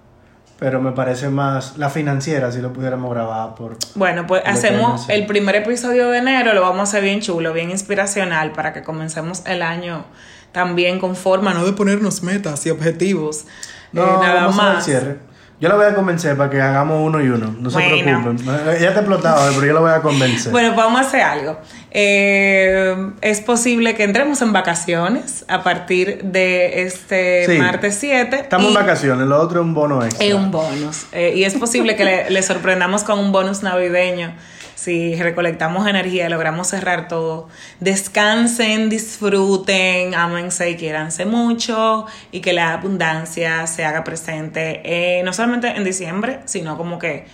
[0.64, 3.76] Pero me parece más la financiera si lo pudiéramos grabar por...
[3.96, 7.70] Bueno, pues hacemos el primer episodio de enero, lo vamos a hacer bien chulo, bien
[7.70, 10.06] inspiracional para que comencemos el año
[10.52, 13.44] también con forma, no de ponernos metas y objetivos.
[13.92, 14.84] No, eh, nada vamos a más.
[14.86, 15.18] cierre.
[15.64, 17.56] Yo la voy a convencer para que hagamos uno y uno.
[17.58, 18.36] No se preocupen.
[18.78, 20.52] Ella te explotaba, pero yo la voy a convencer.
[20.52, 21.58] Bueno, vamos a hacer algo.
[21.90, 27.56] Eh, es posible que entremos en vacaciones a partir de este Sí.
[27.56, 28.40] martes 7.
[28.42, 30.26] Estamos en vacaciones, lo otro es un bono extra.
[30.26, 31.06] Es un bonus.
[31.12, 34.34] Eh, y es posible que le, le sorprendamos con un bonus navideño.
[34.74, 37.48] Si recolectamos energía, logramos cerrar todo.
[37.80, 42.06] Descansen, disfruten, ámense y quiéranse mucho.
[42.32, 47.26] Y que la abundancia se haga presente eh, no solamente en diciembre, sino como que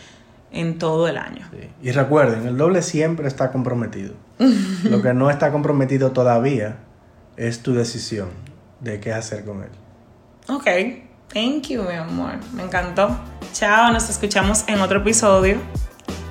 [0.53, 1.49] en todo el año.
[1.51, 1.69] Sí.
[1.83, 4.15] Y recuerden, el doble siempre está comprometido.
[4.85, 6.79] Lo que no está comprometido todavía
[7.37, 8.29] es tu decisión
[8.81, 9.69] de qué hacer con él.
[10.49, 10.65] Ok,
[11.33, 12.33] thank you, mi amor.
[12.55, 13.21] Me encantó.
[13.53, 15.59] Chao, nos escuchamos en otro episodio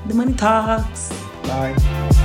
[0.06, 1.10] de Money Talks.
[1.44, 2.19] Bye.